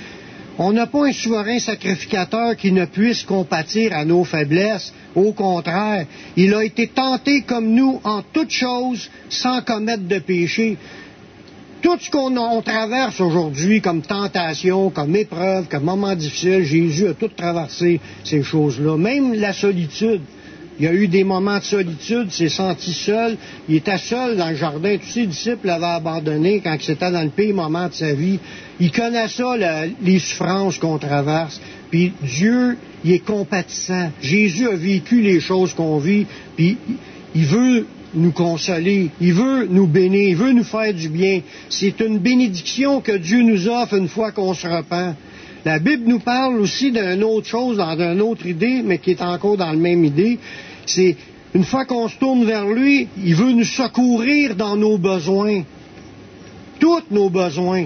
on 0.58 0.72
n'a 0.72 0.88
pas 0.88 1.08
un 1.08 1.12
souverain 1.12 1.60
sacrificateur 1.60 2.56
qui 2.56 2.72
ne 2.72 2.86
puisse 2.86 3.24
compatir 3.24 3.94
à 3.94 4.06
nos 4.06 4.24
faiblesses. 4.24 4.94
Au 5.13 5.34
contraire, 5.34 6.06
il 6.38 6.54
a 6.54 6.63
été 6.63 6.88
tenté 6.88 7.41
comme 7.41 7.72
nous 7.72 8.00
en 8.04 8.22
toutes 8.22 8.52
choses 8.52 9.10
sans 9.30 9.62
commettre 9.62 10.04
de 10.04 10.20
péché. 10.20 10.78
Tout 11.86 12.00
ce 12.02 12.10
qu'on 12.10 12.63
traverse 12.63 13.21
aujourd'hui 13.21 13.80
comme 13.80 14.02
tentation, 14.02 14.89
comme 14.89 15.15
épreuve, 15.15 15.67
comme 15.69 15.84
moment 15.84 16.15
difficile, 16.15 16.63
Jésus 16.63 17.10
a 17.10 17.13
tout 17.13 17.28
traversé 17.28 18.02
ces 18.24 18.41
choses-là. 18.41 18.98
Même 18.98 19.36
la 19.36 19.54
solitude. 19.54 20.21
Il 20.80 20.86
y 20.86 20.88
a 20.88 20.93
eu 20.95 21.08
des 21.08 21.24
moments 21.24 21.60
de 21.60 21.63
solitude, 21.63 22.32
s'est 22.32 22.50
senti 22.50 22.91
seul. 22.91 23.38
Il 23.69 23.76
était 23.76 24.00
seul 24.00 24.36
dans 24.36 24.50
le 24.50 24.56
jardin. 24.56 24.98
Tous 24.98 25.12
ses 25.12 25.28
disciples 25.28 25.67
l'avaient 25.67 25.86
abandonné 25.86 26.60
quand 26.60 26.76
c'était 26.82 27.12
dans 27.12 27.21
le 27.21 27.30
pire 27.30 27.54
moment 27.54 27.88
de 27.88 27.93
sa 27.93 28.15
vie. 28.15 28.39
Il 28.80 28.91
connaît 28.91 29.28
ça, 29.28 29.54
les 30.02 30.17
souffrances 30.17 30.80
qu'on 30.80 30.98
traverse. 30.98 31.62
Puis 31.91 32.13
Dieu, 32.24 32.80
il 33.04 33.12
est 33.12 33.19
compatissant. 33.24 34.10
Jésus 34.24 34.67
a 34.67 34.76
vécu 34.76 35.21
les 35.21 35.39
choses 35.39 35.76
qu'on 35.76 36.00
vit, 36.00 36.26
puis 36.56 36.80
il 37.36 37.45
veut 37.45 37.86
nous 38.15 38.32
consoler, 38.32 39.10
il 39.21 39.34
veut 39.34 39.67
nous 39.69 39.88
bénir, 39.88 40.30
il 40.30 40.36
veut 40.36 40.51
nous 40.51 40.63
faire 40.63 40.93
du 40.93 41.10
bien. 41.10 41.41
C'est 41.69 41.99
une 41.99 42.19
bénédiction 42.19 43.01
que 43.01 43.12
Dieu 43.12 43.41
nous 43.41 43.67
offre 43.67 43.95
une 43.95 44.08
fois 44.08 44.32
qu'on 44.32 44.54
se 44.54 44.67
repent. 44.67 45.15
La 45.65 45.80
Bible 45.80 46.04
nous 46.08 46.19
parle 46.19 46.60
aussi 46.60 46.91
d'une 46.91 47.23
autre 47.23 47.47
chose, 47.47 47.78
dans 47.78 47.99
une 47.99 48.21
autre 48.21 48.45
idée, 48.45 48.82
mais 48.84 48.99
qui 48.99 49.12
est 49.12 49.21
encore 49.21 49.58
dans 49.58 49.71
la 49.71 49.73
même 49.78 50.06
idée. 50.06 50.38
C'est 50.86 51.15
une 51.56 51.63
fois 51.63 51.86
qu'on 51.86 52.08
se 52.08 52.17
tourne 52.17 52.45
vers 52.45 52.67
lui, 52.67 53.08
il 53.23 53.36
veut 53.36 53.51
nous 53.51 53.63
secourir 53.63 54.56
dans 54.56 54.75
nos 54.75 54.97
besoins. 54.97 55.63
Tous 56.80 57.01
nos 57.10 57.30
besoins. 57.30 57.86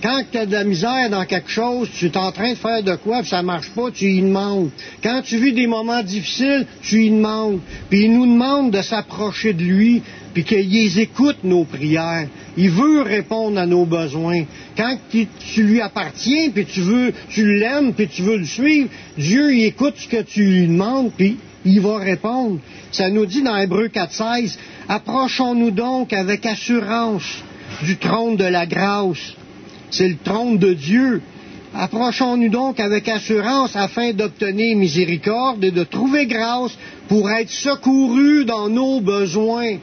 Quand 0.00 0.22
tu 0.30 0.38
as 0.38 0.46
de 0.46 0.52
la 0.52 0.62
misère 0.62 1.10
dans 1.10 1.24
quelque 1.24 1.50
chose, 1.50 1.88
tu 1.92 2.06
es 2.06 2.16
en 2.16 2.30
train 2.30 2.50
de 2.50 2.58
faire 2.58 2.82
de 2.84 2.94
quoi, 2.94 3.20
puis 3.20 3.30
ça 3.30 3.42
marche 3.42 3.70
pas, 3.70 3.90
tu 3.90 4.04
y 4.04 4.20
demandes. 4.20 4.70
Quand 5.02 5.22
tu 5.24 5.38
vis 5.38 5.52
des 5.52 5.66
moments 5.66 6.02
difficiles, 6.04 6.66
tu 6.82 7.04
y 7.04 7.10
demandes. 7.10 7.58
Puis 7.90 8.04
il 8.04 8.12
nous 8.12 8.26
demande 8.26 8.70
de 8.70 8.80
s'approcher 8.80 9.54
de 9.54 9.62
lui, 9.62 10.02
puis 10.34 10.44
qu'il 10.44 10.98
écoute 11.00 11.38
nos 11.42 11.64
prières. 11.64 12.28
Il 12.56 12.70
veut 12.70 13.02
répondre 13.02 13.58
à 13.58 13.66
nos 13.66 13.86
besoins. 13.86 14.44
Quand 14.76 14.98
tu 15.10 15.62
lui 15.64 15.80
appartiens, 15.80 16.50
puis 16.50 16.64
tu 16.64 16.80
veux, 16.80 17.12
tu 17.28 17.58
l'aimes, 17.58 17.92
puis 17.92 18.06
tu 18.06 18.22
veux 18.22 18.38
le 18.38 18.44
suivre, 18.44 18.88
Dieu, 19.16 19.52
il 19.52 19.64
écoute 19.64 19.94
ce 19.96 20.06
que 20.06 20.22
tu 20.22 20.44
lui 20.44 20.68
demandes, 20.68 21.10
puis 21.16 21.38
il 21.64 21.80
va 21.80 21.98
répondre. 21.98 22.60
Ça 22.92 23.10
nous 23.10 23.26
dit 23.26 23.42
dans 23.42 23.56
Hébreu 23.56 23.88
4.16, 23.88 24.58
approchons-nous 24.88 25.72
donc 25.72 26.12
avec 26.12 26.46
assurance 26.46 27.42
du 27.82 27.96
trône 27.96 28.36
de 28.36 28.44
la 28.44 28.64
grâce. 28.64 29.34
C'est 29.90 30.08
le 30.08 30.16
trône 30.22 30.58
de 30.58 30.72
Dieu. 30.74 31.22
Approchons-nous 31.74 32.48
donc 32.48 32.80
avec 32.80 33.08
assurance 33.08 33.76
afin 33.76 34.12
d'obtenir 34.12 34.76
miséricorde 34.76 35.64
et 35.64 35.70
de 35.70 35.84
trouver 35.84 36.26
grâce 36.26 36.76
pour 37.08 37.30
être 37.30 37.50
secourus 37.50 38.44
dans 38.44 38.68
nos 38.68 39.00
besoins. 39.00 39.76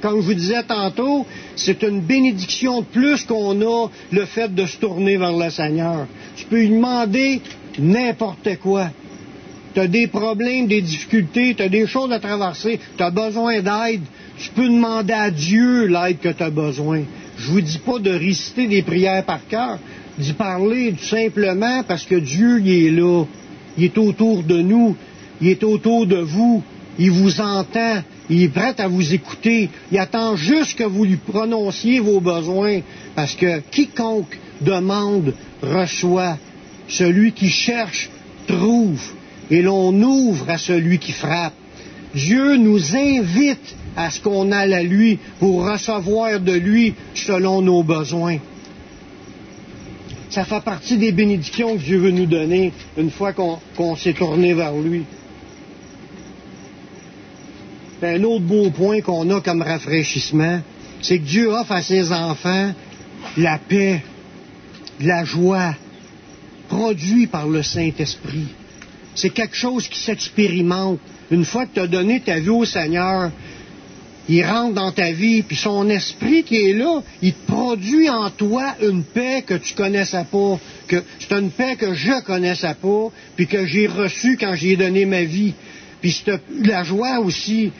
Comme 0.00 0.20
je 0.20 0.26
vous 0.26 0.34
disais 0.34 0.62
tantôt, 0.62 1.26
c'est 1.56 1.82
une 1.82 2.00
bénédiction 2.00 2.80
de 2.80 2.86
plus 2.86 3.24
qu'on 3.24 3.60
a 3.62 3.88
le 4.12 4.24
fait 4.26 4.54
de 4.54 4.66
se 4.66 4.76
tourner 4.76 5.16
vers 5.16 5.36
le 5.36 5.50
Seigneur. 5.50 6.06
Tu 6.36 6.44
peux 6.44 6.60
lui 6.60 6.68
demander 6.68 7.40
n'importe 7.78 8.56
quoi. 8.62 8.90
Tu 9.74 9.80
as 9.80 9.88
des 9.88 10.06
problèmes, 10.06 10.68
des 10.68 10.80
difficultés, 10.80 11.54
tu 11.54 11.62
as 11.62 11.68
des 11.68 11.86
choses 11.86 12.12
à 12.12 12.20
traverser, 12.20 12.78
tu 12.96 13.02
as 13.02 13.10
besoin 13.10 13.60
d'aide. 13.60 14.02
Tu 14.38 14.50
peux 14.50 14.68
demander 14.68 15.12
à 15.12 15.30
Dieu 15.30 15.86
l'aide 15.86 16.18
que 16.18 16.28
tu 16.28 16.42
as 16.42 16.50
besoin. 16.50 17.02
Je 17.38 17.50
vous 17.50 17.60
dis 17.60 17.78
pas 17.78 17.98
de 17.98 18.10
réciter 18.10 18.66
des 18.66 18.82
prières 18.82 19.24
par 19.24 19.46
cœur, 19.46 19.78
d'y 20.18 20.32
parler 20.32 20.92
tout 20.92 21.04
simplement 21.04 21.82
parce 21.86 22.04
que 22.04 22.14
Dieu 22.14 22.60
il 22.60 22.86
est 22.86 22.90
là. 22.90 23.24
Il 23.78 23.84
est 23.84 23.98
autour 23.98 24.42
de 24.42 24.60
nous, 24.60 24.96
il 25.40 25.48
est 25.48 25.62
autour 25.62 26.06
de 26.06 26.16
vous, 26.16 26.62
il 26.98 27.10
vous 27.10 27.40
entend, 27.40 28.02
il 28.30 28.42
est 28.42 28.48
prêt 28.48 28.74
à 28.78 28.88
vous 28.88 29.12
écouter. 29.12 29.68
Il 29.92 29.98
attend 29.98 30.34
juste 30.36 30.78
que 30.78 30.84
vous 30.84 31.04
lui 31.04 31.16
prononciez 31.16 32.00
vos 32.00 32.20
besoins, 32.20 32.80
parce 33.14 33.34
que 33.34 33.60
quiconque 33.70 34.38
demande 34.60 35.34
reçoit. 35.62 36.38
Celui 36.88 37.32
qui 37.32 37.48
cherche 37.50 38.08
trouve, 38.46 39.02
et 39.50 39.60
l'on 39.60 39.92
ouvre 40.02 40.48
à 40.48 40.56
celui 40.56 40.98
qui 40.98 41.12
frappe. 41.12 41.54
Dieu 42.14 42.56
nous 42.56 42.96
invite 42.96 43.74
à 43.96 44.10
ce 44.10 44.20
qu'on 44.20 44.52
aille 44.52 44.74
à 44.74 44.82
lui 44.82 45.18
pour 45.38 45.64
recevoir 45.64 46.38
de 46.40 46.52
lui 46.52 46.94
selon 47.14 47.62
nos 47.62 47.82
besoins. 47.82 48.38
Ça 50.28 50.44
fait 50.44 50.60
partie 50.60 50.98
des 50.98 51.12
bénédictions 51.12 51.76
que 51.76 51.82
Dieu 51.82 51.98
veut 51.98 52.10
nous 52.10 52.26
donner 52.26 52.72
une 52.98 53.10
fois 53.10 53.32
qu'on 53.32 53.96
s'est 53.96 54.12
tourné 54.12 54.52
vers 54.52 54.74
lui. 54.76 55.04
Un 58.02 58.22
autre 58.24 58.44
beau 58.44 58.70
point 58.70 59.00
qu'on 59.00 59.30
a 59.30 59.40
comme 59.40 59.62
rafraîchissement, 59.62 60.60
c'est 61.00 61.18
que 61.18 61.24
Dieu 61.24 61.50
offre 61.50 61.72
à 61.72 61.82
ses 61.82 62.12
enfants 62.12 62.72
la 63.36 63.58
paix, 63.58 64.02
la 65.00 65.24
joie, 65.24 65.74
produit 66.68 67.26
par 67.26 67.48
le 67.48 67.62
Saint-Esprit. 67.62 68.48
C'est 69.14 69.30
quelque 69.30 69.56
chose 69.56 69.88
qui 69.88 69.98
s'expérimente. 69.98 70.98
Une 71.30 71.44
fois 71.44 71.64
que 71.66 71.74
tu 71.74 71.80
as 71.80 71.86
donné 71.86 72.20
ta 72.20 72.38
vie 72.38 72.50
au 72.50 72.64
Seigneur, 72.64 73.30
il 74.28 74.44
rentre 74.44 74.74
dans 74.74 74.90
ta 74.92 75.12
vie, 75.12 75.42
puis 75.42 75.56
son 75.56 75.88
esprit 75.88 76.42
qui 76.42 76.56
est 76.56 76.72
là, 76.72 77.02
il 77.22 77.34
produit 77.34 78.10
en 78.10 78.30
toi 78.30 78.74
une 78.82 79.04
paix 79.04 79.44
que 79.46 79.54
tu 79.54 79.74
connaissais 79.74 80.24
pas, 80.30 80.58
que 80.88 81.02
c'est 81.20 81.32
une 81.32 81.50
paix 81.50 81.76
que 81.76 81.94
je 81.94 82.20
connaissais 82.22 82.74
pas, 82.74 83.08
puis 83.36 83.46
que 83.46 83.66
j'ai 83.66 83.86
reçue 83.86 84.36
quand 84.36 84.54
j'ai 84.54 84.76
donné 84.76 85.06
ma 85.06 85.22
vie. 85.22 85.54
Puis 86.00 86.24
la 86.64 86.82
joie 86.82 87.20
aussi, 87.20 87.70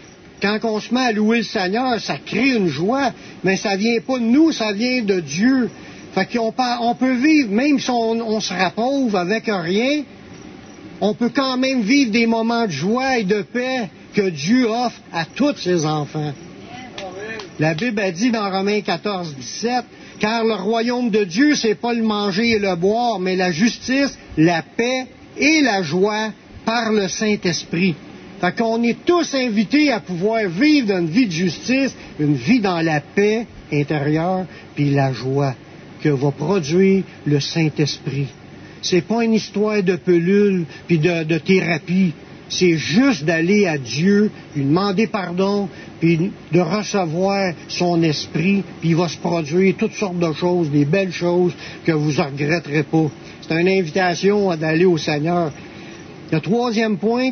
quand 0.40 0.59
on 0.64 0.80
se 0.80 0.94
met 0.94 1.00
à 1.00 1.12
louer 1.12 1.38
le 1.38 1.44
Seigneur, 1.44 2.00
ça 2.00 2.18
crée 2.24 2.54
une 2.54 2.68
joie, 2.68 3.12
mais 3.42 3.56
ça 3.56 3.76
vient 3.76 4.00
pas 4.06 4.18
de 4.18 4.24
nous, 4.24 4.52
ça 4.52 4.72
vient 4.72 5.02
de 5.02 5.20
Dieu. 5.20 5.68
Fait 6.14 6.26
qu'on 6.26 6.54
on 6.80 6.94
peut 6.94 7.14
vivre, 7.14 7.50
même 7.50 7.78
si 7.80 7.90
on, 7.90 8.12
on 8.12 8.40
se 8.40 8.54
pauvre 8.74 9.18
avec 9.18 9.44
rien, 9.46 10.02
on 11.00 11.14
peut 11.14 11.30
quand 11.35 11.59
même 11.59 11.82
vivre 11.82 12.11
des 12.11 12.26
moments 12.26 12.66
de 12.66 12.70
joie 12.70 13.18
et 13.18 13.24
de 13.24 13.42
paix 13.42 13.90
que 14.16 14.31
Dieu 14.31 14.66
offre 14.70 14.98
à 15.12 15.26
tous 15.26 15.57
ses 15.59 15.85
enfants. 15.85 16.33
La 17.59 17.74
Bible 17.74 18.00
a 18.00 18.11
dit 18.11 18.31
dans 18.31 18.50
Romains 18.50 18.81
14, 18.81 19.35
17, 19.35 19.85
car 20.18 20.42
le 20.42 20.55
royaume 20.55 21.11
de 21.11 21.24
Dieu, 21.24 21.55
c'est 21.55 21.74
pas 21.74 21.92
le 21.92 22.02
manger 22.02 22.52
et 22.52 22.59
le 22.59 22.74
boire, 22.76 23.18
mais 23.20 23.37
la 23.37 23.52
justice, 23.52 24.18
la 24.38 24.62
paix 24.62 25.07
et 25.37 25.61
la 25.61 25.83
joie 25.83 26.31
par 26.64 26.92
le 26.92 27.09
Saint-Esprit. 27.09 27.94
Fait 28.40 28.57
qu'on 28.57 28.83
est 28.83 29.05
tous 29.05 29.35
invités 29.35 29.92
à 29.92 30.00
pouvoir 30.00 30.48
vivre 30.48 30.96
une 30.96 31.09
vie 31.09 31.26
de 31.26 31.33
justice, 31.33 31.94
une 32.18 32.35
vie 32.37 32.61
dans 32.61 32.81
la 32.81 33.00
paix 33.00 33.46
intérieure, 33.70 34.46
puis 34.74 34.90
la 34.90 35.12
joie 35.12 35.55
que 36.02 36.09
va 36.09 36.31
produire 36.31 37.02
le 37.26 37.40
Saint-Esprit. 37.40 38.29
C'est 38.81 39.02
pas 39.02 39.24
une 39.24 39.35
histoire 39.35 39.83
de 39.83 39.96
pelule 39.96 40.64
puis 40.87 40.98
de, 40.98 41.38
thérapie. 41.38 42.12
C'est 42.48 42.76
juste 42.76 43.24
d'aller 43.24 43.66
à 43.66 43.76
Dieu, 43.76 44.30
lui 44.54 44.64
demander 44.64 45.06
pardon, 45.09 45.68
puis 46.00 46.30
de 46.52 46.61
recevoir 46.61 47.52
son 47.68 48.02
esprit, 48.02 48.62
puis 48.80 48.90
il 48.90 48.96
va 48.96 49.09
se 49.09 49.16
produire 49.16 49.74
toutes 49.76 49.94
sortes 49.94 50.18
de 50.18 50.32
choses, 50.32 50.70
des 50.70 50.85
belles 50.85 51.12
choses 51.12 51.52
que 51.85 51.92
vous 51.92 52.12
ne 52.12 52.22
regretterez 52.22 52.85
pas. 52.85 53.11
C'est 53.42 53.61
une 53.61 53.68
invitation 53.68 54.50
à 54.50 54.56
d'aller 54.56 54.85
au 54.85 54.98
Seigneur. 54.98 55.50
Le 56.30 56.40
troisième 56.40 56.98
point, 56.98 57.30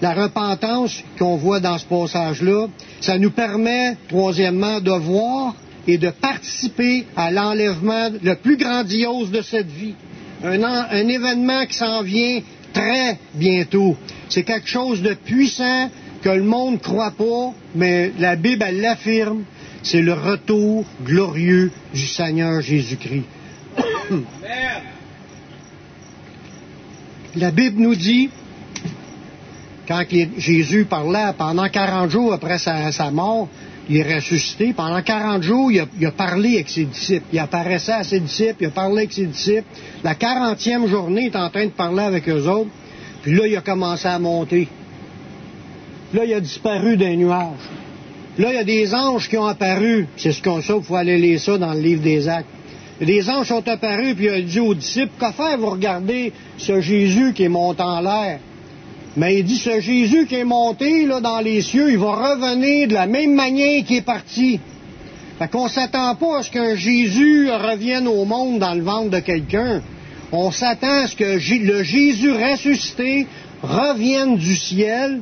la 0.00 0.14
repentance 0.14 1.02
qu'on 1.18 1.36
voit 1.36 1.60
dans 1.60 1.78
ce 1.78 1.84
passage-là, 1.84 2.68
ça 3.00 3.18
nous 3.18 3.30
permet, 3.30 3.96
troisièmement, 4.08 4.80
de 4.80 4.92
voir 4.92 5.54
et 5.86 5.98
de 5.98 6.10
participer 6.10 7.06
à 7.16 7.30
l'enlèvement 7.30 8.10
le 8.22 8.34
plus 8.36 8.56
grandiose 8.56 9.30
de 9.30 9.42
cette 9.42 9.70
vie. 9.70 9.94
Un 10.42 11.08
événement 11.08 11.66
qui 11.66 11.76
s'en 11.76 12.02
vient 12.02 12.40
très 12.72 13.18
bientôt. 13.34 13.96
C'est 14.28 14.42
quelque 14.42 14.68
chose 14.68 15.02
de 15.02 15.14
puissant 15.14 15.90
que 16.22 16.28
le 16.28 16.42
monde 16.42 16.74
ne 16.74 16.78
croit 16.78 17.12
pas, 17.12 17.54
mais 17.74 18.12
la 18.18 18.36
Bible, 18.36 18.64
elle 18.66 18.80
l'affirme. 18.80 19.44
C'est 19.82 20.02
le 20.02 20.12
retour 20.12 20.84
glorieux 21.02 21.70
du 21.94 22.06
Seigneur 22.06 22.60
Jésus-Christ. 22.60 23.24
la 27.36 27.50
Bible 27.50 27.80
nous 27.80 27.94
dit 27.94 28.28
quand 29.90 30.04
Jésus 30.38 30.84
parlait 30.84 31.32
pendant 31.36 31.68
40 31.68 32.10
jours 32.10 32.32
après 32.32 32.58
sa, 32.58 33.10
mort, 33.10 33.48
il 33.90 33.96
est 33.96 34.14
ressuscité. 34.14 34.72
Pendant 34.72 35.02
40 35.02 35.42
jours, 35.42 35.70
il 35.72 35.80
a, 35.80 36.10
parlé 36.12 36.54
avec 36.54 36.68
ses 36.68 36.84
disciples. 36.84 37.26
Il 37.32 37.38
apparaissait 37.40 37.92
à 37.92 38.04
ses 38.04 38.20
disciples, 38.20 38.56
il 38.60 38.66
a 38.66 38.70
parlé 38.70 38.98
avec 38.98 39.12
ses 39.12 39.26
disciples. 39.26 39.64
La 40.04 40.14
40e 40.14 40.86
journée, 40.86 41.22
il 41.22 41.26
est 41.26 41.36
en 41.36 41.50
train 41.50 41.66
de 41.66 41.72
parler 41.72 42.04
avec 42.04 42.28
eux 42.28 42.46
autres. 42.48 42.70
Puis 43.22 43.34
là, 43.34 43.48
il 43.48 43.56
a 43.56 43.60
commencé 43.60 44.06
à 44.06 44.18
monter. 44.18 44.68
Là, 46.14 46.24
il 46.24 46.32
a 46.32 46.40
disparu 46.40 46.96
d'un 46.96 47.16
nuage. 47.16 47.58
Là, 48.38 48.50
il 48.50 48.54
y 48.54 48.58
a 48.58 48.64
des 48.64 48.94
anges 48.94 49.28
qui 49.28 49.36
ont 49.36 49.46
apparu. 49.46 50.06
C'est 50.16 50.32
ce 50.32 50.42
qu'on 50.42 50.62
sait, 50.62 50.72
il 50.76 50.84
faut 50.84 50.94
aller 50.94 51.18
lire 51.18 51.40
ça 51.40 51.58
dans 51.58 51.74
le 51.74 51.80
livre 51.80 52.02
des 52.02 52.28
actes. 52.28 52.48
Des 53.00 53.28
anges 53.28 53.48
sont 53.48 53.66
apparus, 53.66 54.14
puis 54.14 54.26
il 54.26 54.30
a 54.30 54.40
dit 54.40 54.60
aux 54.60 54.74
disciples, 54.74 55.12
qu'à 55.18 55.32
faire? 55.32 55.58
Vous 55.58 55.70
regardez 55.70 56.32
ce 56.58 56.80
Jésus 56.80 57.32
qui 57.32 57.44
est 57.44 57.48
monté 57.48 57.82
en 57.82 58.00
l'air? 58.00 58.38
Mais 59.16 59.38
il 59.38 59.44
dit, 59.44 59.56
ce 59.56 59.80
Jésus 59.80 60.26
qui 60.26 60.36
est 60.36 60.44
monté 60.44 61.06
dans 61.06 61.40
les 61.40 61.62
cieux, 61.62 61.90
il 61.90 61.98
va 61.98 62.12
revenir 62.12 62.88
de 62.88 62.94
la 62.94 63.06
même 63.06 63.34
manière 63.34 63.84
qu'il 63.84 63.96
est 63.96 64.02
parti. 64.02 64.60
Fait 65.38 65.48
qu'on 65.50 65.68
s'attend 65.68 66.14
pas 66.14 66.38
à 66.38 66.42
ce 66.42 66.50
qu'un 66.50 66.76
Jésus 66.76 67.50
revienne 67.50 68.06
au 68.06 68.24
monde 68.24 68.58
dans 68.58 68.74
le 68.74 68.82
ventre 68.82 69.10
de 69.10 69.18
quelqu'un. 69.20 69.82
On 70.32 70.50
s'attend 70.52 71.04
à 71.04 71.06
ce 71.08 71.16
que 71.16 71.64
le 71.66 71.82
Jésus 71.82 72.32
ressuscité 72.32 73.26
revienne 73.62 74.36
du 74.36 74.54
ciel 74.54 75.20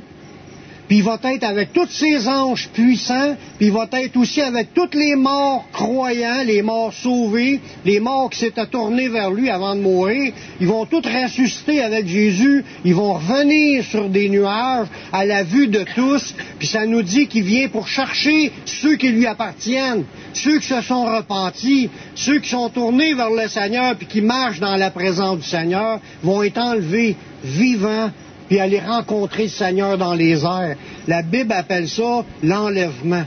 puis 0.88 0.98
il 0.98 1.02
va 1.02 1.18
être 1.22 1.44
avec 1.44 1.74
tous 1.74 1.90
ses 1.90 2.26
anges 2.26 2.68
puissants, 2.72 3.36
puis 3.58 3.66
il 3.66 3.72
va 3.72 3.86
être 3.92 4.16
aussi 4.16 4.40
avec 4.40 4.72
tous 4.72 4.88
les 4.94 5.14
morts 5.16 5.66
croyants, 5.70 6.42
les 6.44 6.62
morts 6.62 6.94
sauvés, 6.94 7.60
les 7.84 8.00
morts 8.00 8.30
qui 8.30 8.38
s'étaient 8.38 8.66
tournés 8.66 9.08
vers 9.08 9.30
lui 9.30 9.50
avant 9.50 9.76
de 9.76 9.82
mourir. 9.82 10.32
Ils 10.60 10.66
vont 10.66 10.86
tous 10.86 11.02
ressusciter 11.06 11.82
avec 11.82 12.06
Jésus, 12.06 12.64
ils 12.86 12.94
vont 12.94 13.12
revenir 13.12 13.84
sur 13.84 14.08
des 14.08 14.30
nuages 14.30 14.86
à 15.12 15.26
la 15.26 15.42
vue 15.42 15.68
de 15.68 15.84
tous, 15.94 16.34
puis 16.58 16.66
ça 16.66 16.86
nous 16.86 17.02
dit 17.02 17.26
qu'il 17.26 17.44
vient 17.44 17.68
pour 17.68 17.86
chercher 17.86 18.50
ceux 18.64 18.96
qui 18.96 19.10
lui 19.10 19.26
appartiennent, 19.26 20.04
ceux 20.32 20.58
qui 20.58 20.68
se 20.68 20.80
sont 20.80 21.04
repentis, 21.04 21.90
ceux 22.14 22.38
qui 22.38 22.48
sont 22.48 22.70
tournés 22.70 23.12
vers 23.12 23.30
le 23.30 23.46
Seigneur, 23.48 23.94
puis 23.94 24.06
qui 24.06 24.22
marchent 24.22 24.60
dans 24.60 24.76
la 24.76 24.90
présence 24.90 25.38
du 25.38 25.46
Seigneur, 25.46 26.00
vont 26.22 26.42
être 26.42 26.58
enlevés 26.58 27.14
vivants 27.44 28.10
puis 28.48 28.58
aller 28.58 28.80
rencontrer 28.80 29.44
le 29.44 29.48
Seigneur 29.48 29.98
dans 29.98 30.14
les 30.14 30.44
airs. 30.44 30.76
La 31.06 31.22
Bible 31.22 31.52
appelle 31.52 31.88
ça 31.88 32.24
l'enlèvement. 32.42 33.24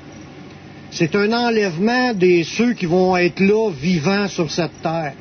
C'est 0.91 1.15
un 1.15 1.31
enlèvement 1.31 2.13
des 2.13 2.43
ceux 2.43 2.73
qui 2.73 2.85
vont 2.85 3.15
être 3.15 3.39
là 3.39 3.69
vivants 3.71 4.27
sur 4.27 4.51
cette 4.51 4.81
terre. 4.81 5.13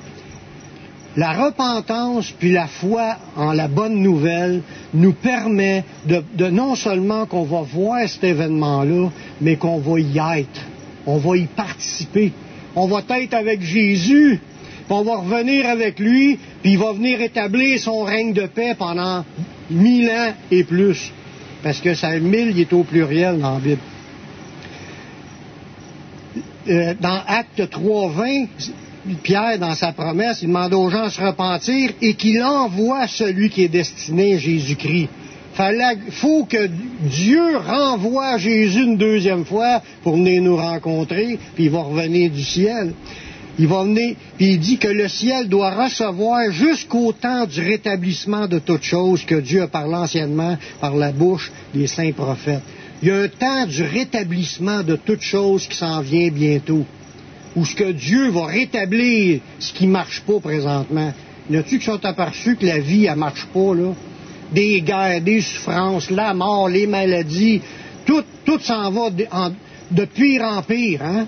La 1.17 1.33
repentance 1.33 2.31
puis 2.31 2.53
la 2.53 2.67
foi 2.67 3.17
en 3.37 3.53
la 3.53 3.69
bonne 3.69 4.01
nouvelle 4.01 4.63
nous 4.95 5.13
permet 5.13 5.85
de, 6.07 6.23
de 6.35 6.47
non 6.47 6.77
seulement 6.77 7.27
qu'on 7.27 7.45
va 7.45 7.63
voir 7.63 8.09
cet 8.09 8.25
événement-là, 8.25 9.11
mais 9.41 9.57
qu'on 9.57 9.79
va 9.79 9.99
y 10.01 10.19
être, 10.39 10.61
on 11.07 11.19
va 11.19 11.37
y 11.37 11.47
participer. 11.47 12.33
on 12.77 12.87
va 12.87 13.03
être 13.19 13.35
avec 13.35 13.63
Jésus, 13.63 14.41
puis 14.87 14.97
on 14.97 15.03
va 15.03 15.17
revenir 15.17 15.69
avec 15.69 15.99
lui, 15.99 16.39
puis 16.63 16.73
il 16.73 16.79
va 16.79 16.93
venir 16.93 17.21
établir 17.21 17.79
son 17.81 18.03
règne 18.03 18.33
de 18.33 18.47
paix 18.47 18.75
pendant 18.79 19.25
mille 19.71 20.11
ans 20.11 20.33
et 20.51 20.65
plus. 20.65 21.13
Parce 21.63 21.81
que 21.81 21.95
ça, 21.95 22.19
mille, 22.19 22.51
il 22.51 22.61
est 22.61 22.73
au 22.73 22.85
pluriel 22.85 23.39
dans 23.39 23.55
la 23.55 23.61
Bible. 23.61 23.81
Euh, 26.69 26.95
dans 27.01 27.21
Acte 27.27 27.61
3.20, 27.61 28.49
Pierre, 29.23 29.59
dans 29.59 29.75
sa 29.75 29.93
promesse, 29.93 30.43
il 30.43 30.49
demande 30.49 30.75
aux 30.75 30.91
gens 30.91 31.07
de 31.07 31.11
se 31.11 31.21
repentir 31.21 31.91
et 32.01 32.15
qu'il 32.15 32.43
envoie 32.43 33.07
celui 33.07 33.51
qui 33.51 33.65
est 33.65 33.69
destiné 33.69 34.39
Jésus-Christ. 34.39 35.09
Il 35.59 36.13
faut 36.13 36.45
que 36.45 36.69
Dieu 37.03 37.57
renvoie 37.59 38.39
Jésus 38.39 38.83
une 38.83 38.97
deuxième 38.97 39.45
fois 39.45 39.83
pour 40.03 40.17
venir 40.17 40.43
nous 40.43 40.57
rencontrer, 40.57 41.39
puis 41.55 41.65
il 41.65 41.71
va 41.71 41.81
revenir 41.81 42.31
du 42.31 42.43
ciel. 42.43 42.93
Il 43.61 43.67
va 43.67 43.85
venir, 43.85 44.17
puis 44.39 44.53
il 44.53 44.59
dit 44.59 44.79
que 44.79 44.89
le 44.89 45.07
ciel 45.07 45.47
doit 45.47 45.85
recevoir 45.85 46.51
jusqu'au 46.51 47.13
temps 47.13 47.45
du 47.45 47.61
rétablissement 47.61 48.47
de 48.47 48.59
toutes 48.59 48.85
choses 48.85 49.23
que 49.27 49.35
Dieu 49.35 49.61
a 49.61 49.67
parlé 49.67 49.97
anciennement 49.97 50.57
par 50.81 50.97
la 50.97 51.13
bouche 51.13 51.53
des 51.75 51.87
saints 51.87 52.13
prophètes. 52.13 52.63
Il 53.03 53.09
y 53.09 53.11
a 53.11 53.17
un 53.19 53.29
temps 53.29 53.67
du 53.67 53.83
rétablissement 53.83 54.83
de 54.83 54.97
toutes 54.97 55.21
choses 55.21 55.67
qui 55.67 55.77
s'en 55.77 56.01
vient 56.01 56.31
bientôt, 56.31 56.87
où 57.55 57.67
ce 57.67 57.75
que 57.75 57.93
Dieu 57.93 58.31
va 58.31 58.47
rétablir 58.47 59.41
ce 59.59 59.75
qui 59.75 59.87
ne 59.87 59.93
marche 59.93 60.23
pas 60.23 60.41
présentement. 60.41 61.13
Y 61.51 61.59
a-tu 61.59 61.81
qui 61.81 61.85
sont 61.85 62.03
aperçus 62.07 62.57
que 62.57 62.65
la 62.65 62.79
vie, 62.79 63.05
elle 63.05 63.17
marche 63.17 63.47
pas, 63.53 63.75
là? 63.75 63.93
Des 64.55 64.81
guerres, 64.81 65.21
des 65.21 65.43
souffrances, 65.43 66.09
la 66.09 66.33
mort, 66.33 66.71
les 66.71 66.87
maladies, 66.87 67.61
tout, 68.07 68.25
tout 68.47 68.59
s'en 68.59 68.91
va 68.91 69.11
de, 69.11 69.27
de 69.91 70.05
pire 70.07 70.45
en 70.45 70.63
pire, 70.63 71.03
hein? 71.05 71.27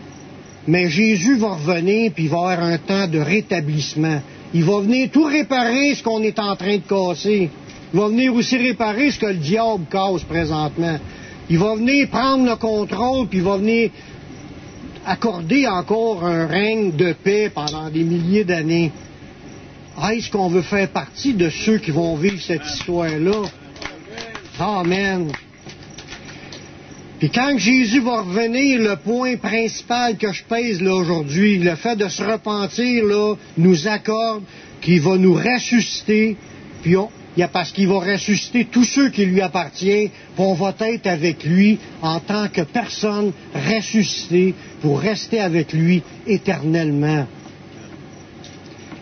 Mais 0.67 0.89
Jésus 0.89 1.37
va 1.37 1.55
revenir, 1.55 2.13
puis 2.13 2.25
il 2.25 2.31
va 2.31 2.39
avoir 2.39 2.61
un 2.61 2.79
temps 2.79 3.09
de 3.09 3.19
rétablissement. 3.19 4.21
Il 4.55 4.65
va 4.65 4.81
venir 4.81 5.11
tout 5.11 5.25
réparer 5.25 5.95
ce 5.95 6.03
qu'on 6.03 6.23
est 6.23 6.39
en 6.39 6.55
train 6.57 6.77
de 6.77 6.83
casser. 6.83 7.51
Il 7.93 8.01
va 8.01 8.09
venir 8.09 8.35
aussi 8.35 8.57
réparer 8.57 9.11
ce 9.11 9.19
que 9.19 9.27
le 9.27 9.35
diable 9.35 9.85
casse 9.91 10.23
présentement. 10.23 10.99
Il 11.51 11.59
va 11.59 11.75
venir 11.75 12.09
prendre 12.09 12.49
le 12.49 12.57
contrôle, 12.57 13.27
puis 13.27 13.39
il 13.39 13.45
va 13.45 13.57
venir 13.57 13.91
accorder 15.05 15.67
encore 15.67 16.25
un 16.25 16.47
règne 16.47 16.93
de 16.93 17.13
paix 17.13 17.51
pendant 17.53 17.91
des 17.91 18.05
milliers 18.05 18.45
d'années. 18.45 18.93
Est-ce 20.11 20.31
qu'on 20.31 20.49
veut 20.49 20.63
faire 20.63 20.89
partie 20.89 21.35
de 21.35 21.51
ceux 21.51 21.79
qui 21.79 21.91
vont 21.91 22.17
vivre 22.17 22.41
cette 22.41 22.65
histoire-là? 22.65 23.43
Amen. 24.59 25.33
Puis 27.23 27.31
quand 27.31 27.57
Jésus 27.57 28.01
va 28.01 28.23
revenir, 28.23 28.81
le 28.81 28.97
point 28.97 29.37
principal 29.37 30.17
que 30.17 30.33
je 30.33 30.43
pèse 30.43 30.83
là 30.83 30.93
aujourd'hui, 30.93 31.57
le 31.59 31.77
fait 31.77 31.95
de 31.95 32.09
se 32.09 32.21
repentir 32.21 33.05
là, 33.05 33.37
nous 33.59 33.87
accorde 33.87 34.43
qu'il 34.81 35.01
va 35.01 35.17
nous 35.19 35.35
ressusciter, 35.35 36.37
puis 36.83 36.97
on, 36.97 37.09
parce 37.53 37.71
qu'il 37.71 37.87
va 37.87 38.01
ressusciter 38.01 38.65
tous 38.65 38.83
ceux 38.83 39.11
qui 39.11 39.25
lui 39.25 39.41
appartiennent, 39.41 40.09
puis 40.09 40.45
on 40.45 40.55
va 40.55 40.75
être 40.81 41.07
avec 41.07 41.45
lui 41.45 41.79
en 42.03 42.19
tant 42.19 42.49
que 42.49 42.63
personne 42.63 43.31
ressuscitée 43.55 44.57
pour 44.81 44.99
rester 44.99 45.39
avec 45.39 45.73
lui 45.73 46.03
éternellement. 46.27 47.29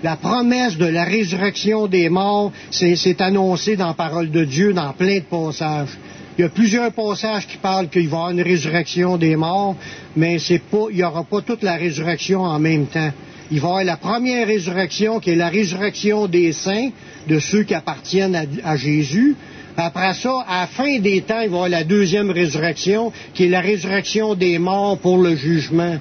La 0.02 0.16
promesse 0.16 0.76
de 0.76 0.84
la 0.84 1.04
résurrection 1.04 1.86
des 1.86 2.10
morts, 2.10 2.52
c'est 2.70 3.22
annoncé 3.22 3.76
dans 3.76 3.88
la 3.88 3.94
parole 3.94 4.30
de 4.30 4.44
Dieu 4.44 4.74
dans 4.74 4.92
plein 4.92 5.20
de 5.20 5.24
passages. 5.24 5.96
Il 6.40 6.44
y 6.44 6.46
a 6.46 6.48
plusieurs 6.48 6.90
passages 6.92 7.46
qui 7.46 7.58
parlent 7.58 7.90
qu'il 7.90 8.08
va 8.08 8.16
y 8.16 8.20
avoir 8.20 8.30
une 8.30 8.40
résurrection 8.40 9.18
des 9.18 9.36
morts, 9.36 9.76
mais 10.16 10.38
c'est 10.38 10.58
pas, 10.58 10.86
il 10.88 10.96
n'y 10.96 11.02
aura 11.02 11.22
pas 11.22 11.42
toute 11.42 11.62
la 11.62 11.74
résurrection 11.74 12.40
en 12.40 12.58
même 12.58 12.86
temps. 12.86 13.12
Il 13.50 13.60
va 13.60 13.66
y 13.66 13.70
avoir 13.70 13.84
la 13.84 13.98
première 13.98 14.46
résurrection 14.46 15.20
qui 15.20 15.32
est 15.32 15.34
la 15.34 15.50
résurrection 15.50 16.28
des 16.28 16.54
saints, 16.54 16.92
de 17.28 17.38
ceux 17.40 17.64
qui 17.64 17.74
appartiennent 17.74 18.48
à, 18.64 18.76
Jésus. 18.78 19.36
Après 19.76 20.14
ça, 20.14 20.46
à 20.48 20.62
la 20.62 20.66
fin 20.66 20.98
des 20.98 21.20
temps, 21.20 21.42
il 21.42 21.50
va 21.50 21.56
y 21.56 21.56
avoir 21.56 21.68
la 21.68 21.84
deuxième 21.84 22.30
résurrection, 22.30 23.12
qui 23.34 23.44
est 23.44 23.48
la 23.50 23.60
résurrection 23.60 24.34
des 24.34 24.58
morts 24.58 24.96
pour 24.96 25.18
le 25.18 25.36
jugement. 25.36 25.98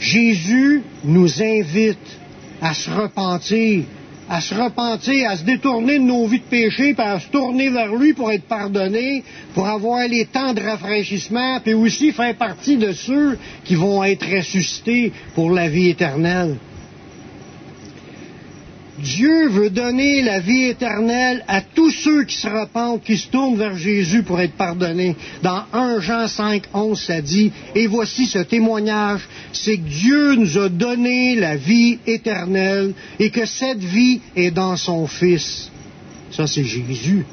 Jésus 0.00 0.82
nous 1.04 1.40
invite 1.40 2.18
à 2.60 2.74
se 2.74 2.90
repentir, 2.90 3.84
à 4.28 4.40
se 4.40 4.54
repentir, 4.54 5.30
à 5.30 5.36
se 5.36 5.44
détourner 5.44 5.98
de 5.98 6.04
nos 6.04 6.26
vies 6.26 6.38
de 6.40 6.44
péché, 6.44 6.94
puis 6.94 7.04
à 7.04 7.20
se 7.20 7.28
tourner 7.28 7.70
vers 7.70 7.94
lui 7.94 8.12
pour 8.12 8.30
être 8.32 8.44
pardonné, 8.44 9.22
pour 9.54 9.66
avoir 9.66 10.06
les 10.08 10.26
temps 10.26 10.54
de 10.54 10.60
rafraîchissement, 10.60 11.60
puis 11.60 11.74
aussi 11.74 12.12
faire 12.12 12.34
partie 12.36 12.76
de 12.76 12.92
ceux 12.92 13.38
qui 13.64 13.74
vont 13.74 14.02
être 14.04 14.26
ressuscités 14.26 15.12
pour 15.34 15.50
la 15.50 15.68
vie 15.68 15.90
éternelle. 15.90 16.56
Dieu 19.02 19.48
veut 19.48 19.70
donner 19.70 20.22
la 20.22 20.38
vie 20.38 20.66
éternelle 20.66 21.44
à 21.48 21.60
tous 21.60 21.90
ceux 21.90 22.22
qui 22.22 22.36
se 22.36 22.46
repentent, 22.46 23.02
qui 23.02 23.18
se 23.18 23.26
tournent 23.26 23.56
vers 23.56 23.76
Jésus 23.76 24.22
pour 24.22 24.40
être 24.40 24.52
pardonnés. 24.52 25.16
Dans 25.42 25.64
1 25.72 26.00
Jean 26.00 26.28
5, 26.28 26.62
11, 26.72 27.00
ça 27.00 27.20
dit, 27.20 27.50
et 27.74 27.88
voici 27.88 28.26
ce 28.26 28.38
témoignage, 28.38 29.22
c'est 29.52 29.76
que 29.76 29.88
Dieu 29.88 30.34
nous 30.36 30.56
a 30.56 30.68
donné 30.68 31.34
la 31.34 31.56
vie 31.56 31.98
éternelle 32.06 32.94
et 33.18 33.30
que 33.30 33.44
cette 33.44 33.82
vie 33.82 34.20
est 34.36 34.52
dans 34.52 34.76
son 34.76 35.08
Fils. 35.08 35.68
Ça, 36.30 36.46
c'est 36.46 36.64
Jésus. 36.64 37.26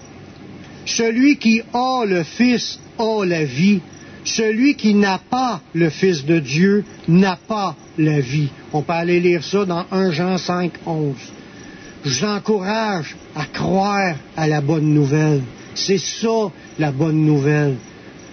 Celui 0.88 1.38
qui 1.38 1.62
a 1.72 2.04
le 2.04 2.24
Fils 2.24 2.80
a 2.98 3.24
la 3.26 3.46
vie. 3.46 3.80
Celui 4.24 4.74
qui 4.74 4.96
n'a 4.96 5.20
pas 5.20 5.62
le 5.76 5.92
Fils 5.92 6.26
de 6.26 6.40
Dieu 6.40 6.84
n'a 7.08 7.36
pas 7.36 7.76
la 8.00 8.20
vie. 8.22 8.50
On 8.74 8.82
peut 8.82 8.94
aller 8.94 9.20
lire 9.20 9.44
ça 9.44 9.66
dans 9.66 9.86
1 9.92 10.12
Jean 10.12 10.40
5, 10.40 10.72
11 10.88 11.16
je 12.04 12.10
vous 12.10 12.26
encourage 12.26 13.16
à 13.36 13.46
croire 13.46 14.16
à 14.38 14.48
la 14.48 14.62
bonne 14.62 14.94
nouvelle. 14.94 15.42
C'est 15.76 16.00
ça 16.00 16.52
la 16.78 16.92
bonne 16.92 17.26
nouvelle. 17.26 17.76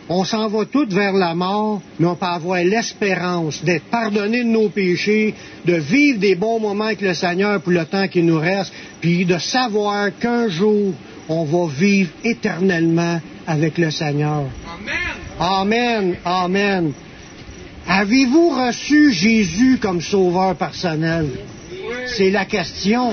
On 0.09 0.25
s'en 0.25 0.47
va 0.47 0.65
tous 0.65 0.87
vers 0.87 1.15
la 1.15 1.35
mort, 1.35 1.83
mais 1.99 2.07
on 2.07 2.15
peut 2.15 2.27
avoir 2.27 2.63
l'espérance 2.63 3.65
d'être 3.65 3.87
pardonné 3.87 4.45
de 4.45 4.49
nos 4.49 4.69
péchés, 4.69 5.35
de 5.65 5.75
vivre 5.75 6.21
des 6.21 6.37
bons 6.37 6.61
moments 6.61 6.85
avec 6.85 7.01
le 7.01 7.13
Seigneur 7.13 7.61
pour 7.61 7.73
le 7.73 7.85
temps 7.85 8.07
qui 8.07 8.23
nous 8.23 8.39
reste, 8.39 8.73
puis 9.01 9.25
de 9.25 9.39
savoir 9.39 10.17
qu'un 10.17 10.49
jour, 10.49 10.95
on 11.29 11.45
va 11.45 11.67
vivre 11.73 12.11
éternellement 12.23 13.21
avec 13.49 13.79
le 13.79 13.91
Seigneur. 13.91 14.45
Amen. 14.79 14.95
Amen. 15.41 16.17
Amen. 16.25 16.93
Avez-vous 17.89 18.51
reçu 18.51 19.13
Jésus 19.13 19.79
comme 19.81 20.01
sauveur 20.01 20.55
personnel? 20.55 21.31
C'est 22.17 22.31
la 22.31 22.45
question. 22.45 23.13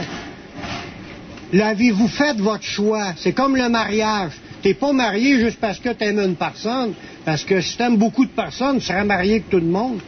L'avez-vous 1.54 2.08
fait 2.08 2.36
votre 2.38 2.64
choix? 2.64 3.14
C'est 3.16 3.34
comme 3.34 3.56
le 3.56 3.70
mariage. 3.70 4.32
T'es 4.64 4.74
pas 4.74 4.92
marié 4.92 5.40
juste 5.40 5.60
parce 5.60 5.78
que 5.78 5.90
tu 5.90 6.04
aimes 6.04 6.20
une 6.20 6.36
personne, 6.36 6.94
parce 7.26 7.44
que 7.44 7.62
si 7.62 7.78
tu 7.78 7.84
aimes 7.84 7.98
beaucoup 7.98 8.26
de 8.26 8.32
personnes, 8.32 8.80
tu 8.80 8.86
serais 8.86 9.06
marié 9.06 9.34
avec 9.34 9.50
tout 9.52 9.60
le 9.60 9.68
monde. 9.68 10.00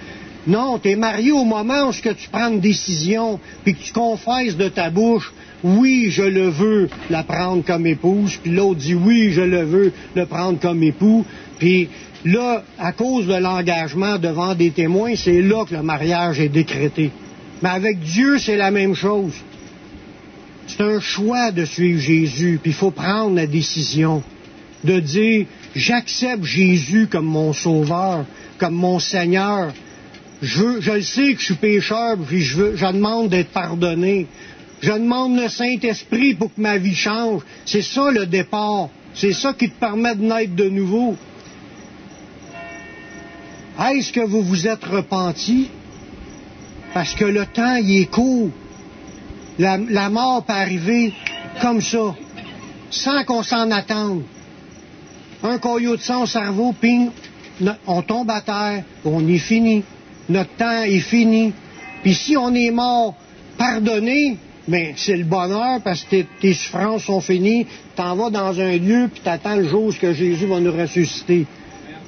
Non, 0.48 0.80
tu 0.80 0.90
es 0.90 0.96
marié 0.96 1.32
au 1.32 1.44
moment 1.44 1.90
où 1.90 1.92
que 1.92 2.10
tu 2.10 2.30
prends 2.30 2.52
une 2.52 2.62
décision, 2.62 3.40
puis 3.64 3.76
que 3.76 3.84
tu 3.84 3.94
confesses 3.94 4.58
de 4.58 4.70
ta 4.70 4.90
bouche, 4.90 5.32
oui, 5.64 6.08
je 6.10 6.24
le 6.24 6.50
veux 6.50 6.90
la 7.12 7.22
prendre 7.24 7.64
comme 7.64 7.86
épouse, 7.86 8.40
puis 8.42 8.52
l'autre 8.52 8.80
dit 8.80 8.96
oui, 8.96 9.32
je 9.32 9.42
le 9.42 9.64
veux 9.66 9.94
le 10.16 10.26
prendre 10.26 10.60
comme 10.60 10.82
époux, 10.82 11.26
puis 11.60 11.90
là, 12.24 12.64
à 12.80 12.92
cause 12.92 13.28
de 13.28 13.36
l'engagement 13.36 14.18
devant 14.18 14.56
des 14.56 14.72
témoins, 14.72 15.16
c'est 15.16 15.44
là 15.44 15.64
que 15.66 15.76
le 15.76 15.84
mariage 15.84 16.40
est 16.40 16.50
décrété. 16.50 17.12
Mais 17.62 17.70
avec 17.70 18.00
Dieu, 18.00 18.40
c'est 18.40 18.58
la 18.58 18.72
même 18.72 18.96
chose. 18.96 19.34
C'est 20.68 20.82
un 20.82 21.00
choix 21.00 21.52
de 21.52 21.66
suivre 21.66 22.00
Jésus, 22.00 22.60
puis 22.62 22.72
il 22.72 22.76
faut 22.76 22.92
prendre 22.92 23.36
la 23.36 23.48
décision 23.48 24.24
de 24.84 25.00
dire 25.00 25.46
j'accepte 25.76 26.44
Jésus 26.44 27.08
comme 27.08 27.26
mon 27.26 27.54
sauveur, 27.54 28.26
comme 28.58 28.76
mon 28.76 29.00
Seigneur. 29.00 29.74
Je, 30.42 30.92
le 30.92 31.02
sais 31.02 31.34
que 31.34 31.40
je 31.40 31.46
suis 31.46 31.56
pécheur, 31.56 32.18
puis 32.18 32.42
je, 32.42 32.58
veux, 32.58 32.76
je 32.76 32.86
demande 32.86 33.30
d'être 33.30 33.52
pardonné. 33.52 34.28
Je 34.82 34.92
demande 34.92 35.38
le 35.38 35.48
Saint-Esprit 35.50 36.36
pour 36.36 36.54
que 36.54 36.62
ma 36.62 36.78
vie 36.78 36.96
change. 36.96 37.42
C'est 37.66 37.82
ça 37.82 38.12
le 38.12 38.26
départ. 38.26 38.90
C'est 39.14 39.34
ça 39.34 39.54
qui 39.54 39.70
te 39.70 39.80
permet 39.80 40.16
de 40.16 40.24
naître 40.24 40.56
de 40.56 40.70
nouveau. 40.70 41.16
Est-ce 43.80 44.12
que 44.12 44.26
vous 44.26 44.44
vous 44.44 44.68
êtes 44.68 44.84
repenti? 44.84 45.70
Parce 46.94 47.14
que 47.14 47.26
le 47.26 47.46
temps, 47.46 47.76
il 47.76 48.02
est 48.02 48.12
court. 48.12 48.52
La, 49.58 50.10
mort 50.10 50.44
peut 50.44 50.54
arriver 50.54 51.14
comme 51.62 51.82
ça, 51.82 52.16
sans 52.90 53.24
qu'on 53.24 53.44
s'en 53.44 53.72
attende. 53.72 54.24
Un 55.44 55.58
coyot 55.60 55.96
de 55.96 56.02
sang 56.02 56.24
au 56.24 56.26
cerveau, 56.26 56.74
ping, 56.74 57.10
on 57.88 58.02
tombe 58.02 58.30
à 58.32 58.42
terre, 58.42 58.84
on 59.06 59.26
est 59.28 59.38
fini. 59.38 59.84
Notre 60.28 60.52
temps 60.58 60.84
est 60.84 61.00
fini. 61.00 61.54
Puis 62.02 62.16
si 62.16 62.36
on 62.36 62.54
est 62.54 62.72
mort 62.72 63.16
pardonné, 63.58 64.38
mais 64.68 64.94
c'est 64.98 65.16
le 65.16 65.24
bonheur 65.24 65.80
parce 65.84 66.04
que 66.04 66.24
tes, 66.42 66.54
souffrances 66.54 67.04
sont 67.04 67.22
finies, 67.22 67.68
t'en 67.96 68.16
vas 68.16 68.30
dans 68.30 68.60
un 68.60 68.78
lieu 68.78 69.10
puis 69.12 69.22
t'attends 69.24 69.56
le 69.56 69.68
jour 69.68 69.94
que 69.98 70.14
Jésus 70.14 70.48
va 70.48 70.60
nous 70.60 70.72
ressusciter. 70.72 71.46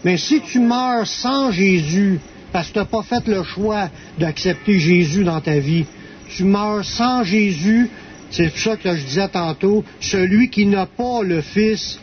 Mais 0.04 0.18
si 0.18 0.42
tu 0.42 0.60
meurs 0.60 1.06
sans 1.06 1.52
Jésus, 1.52 2.20
parce 2.52 2.68
que 2.70 2.74
tu 2.74 2.80
n'as 2.80 2.86
pas 2.86 3.04
fait 3.04 3.28
le 3.28 3.44
choix 3.44 3.90
d'accepter 4.20 4.80
Jésus 4.80 5.24
dans 5.24 5.42
ta 5.42 5.60
vie. 5.60 5.86
Tu 6.30 6.44
meurs 6.44 6.84
sans 6.84 7.24
Jésus, 7.24 7.90
c'est 8.30 8.50
pour 8.50 8.60
ça 8.60 8.78
que 8.78 8.96
je 8.96 9.04
disais 9.04 9.28
tantôt, 9.30 9.84
celui 10.00 10.50
qui 10.50 10.66
n'a 10.66 10.86
pas 10.86 11.22
le 11.24 11.42
Fils 11.42 12.00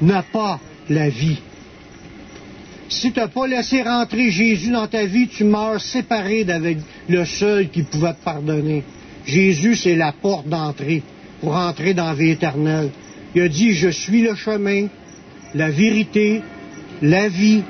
n'a 0.00 0.22
pas 0.22 0.60
la 0.88 1.08
vie. 1.08 1.38
Si 2.88 3.12
tu 3.12 3.18
n'as 3.18 3.28
pas 3.28 3.46
laissé 3.46 3.82
rentrer 3.82 4.30
Jésus 4.30 4.70
dans 4.70 4.86
ta 4.86 5.04
vie, 5.04 5.28
tu 5.28 5.44
meurs 5.44 5.80
séparé 5.80 6.44
d'avec 6.44 6.78
le 7.08 7.24
seul 7.24 7.68
qui 7.70 7.82
pouvait 7.82 8.12
te 8.12 8.24
pardonner. 8.24 8.84
Jésus, 9.26 9.74
c'est 9.76 9.96
la 9.96 10.12
porte 10.12 10.48
d'entrée 10.48 11.02
pour 11.40 11.56
entrer 11.56 11.94
dans 11.94 12.06
la 12.06 12.14
vie 12.14 12.30
éternelle. 12.30 12.90
Il 13.34 13.42
a 13.42 13.48
dit, 13.48 13.72
je 13.72 13.88
suis 13.88 14.22
le 14.22 14.34
chemin, 14.34 14.86
la 15.54 15.70
vérité, 15.70 16.42
la 17.02 17.28
vie. 17.28 17.62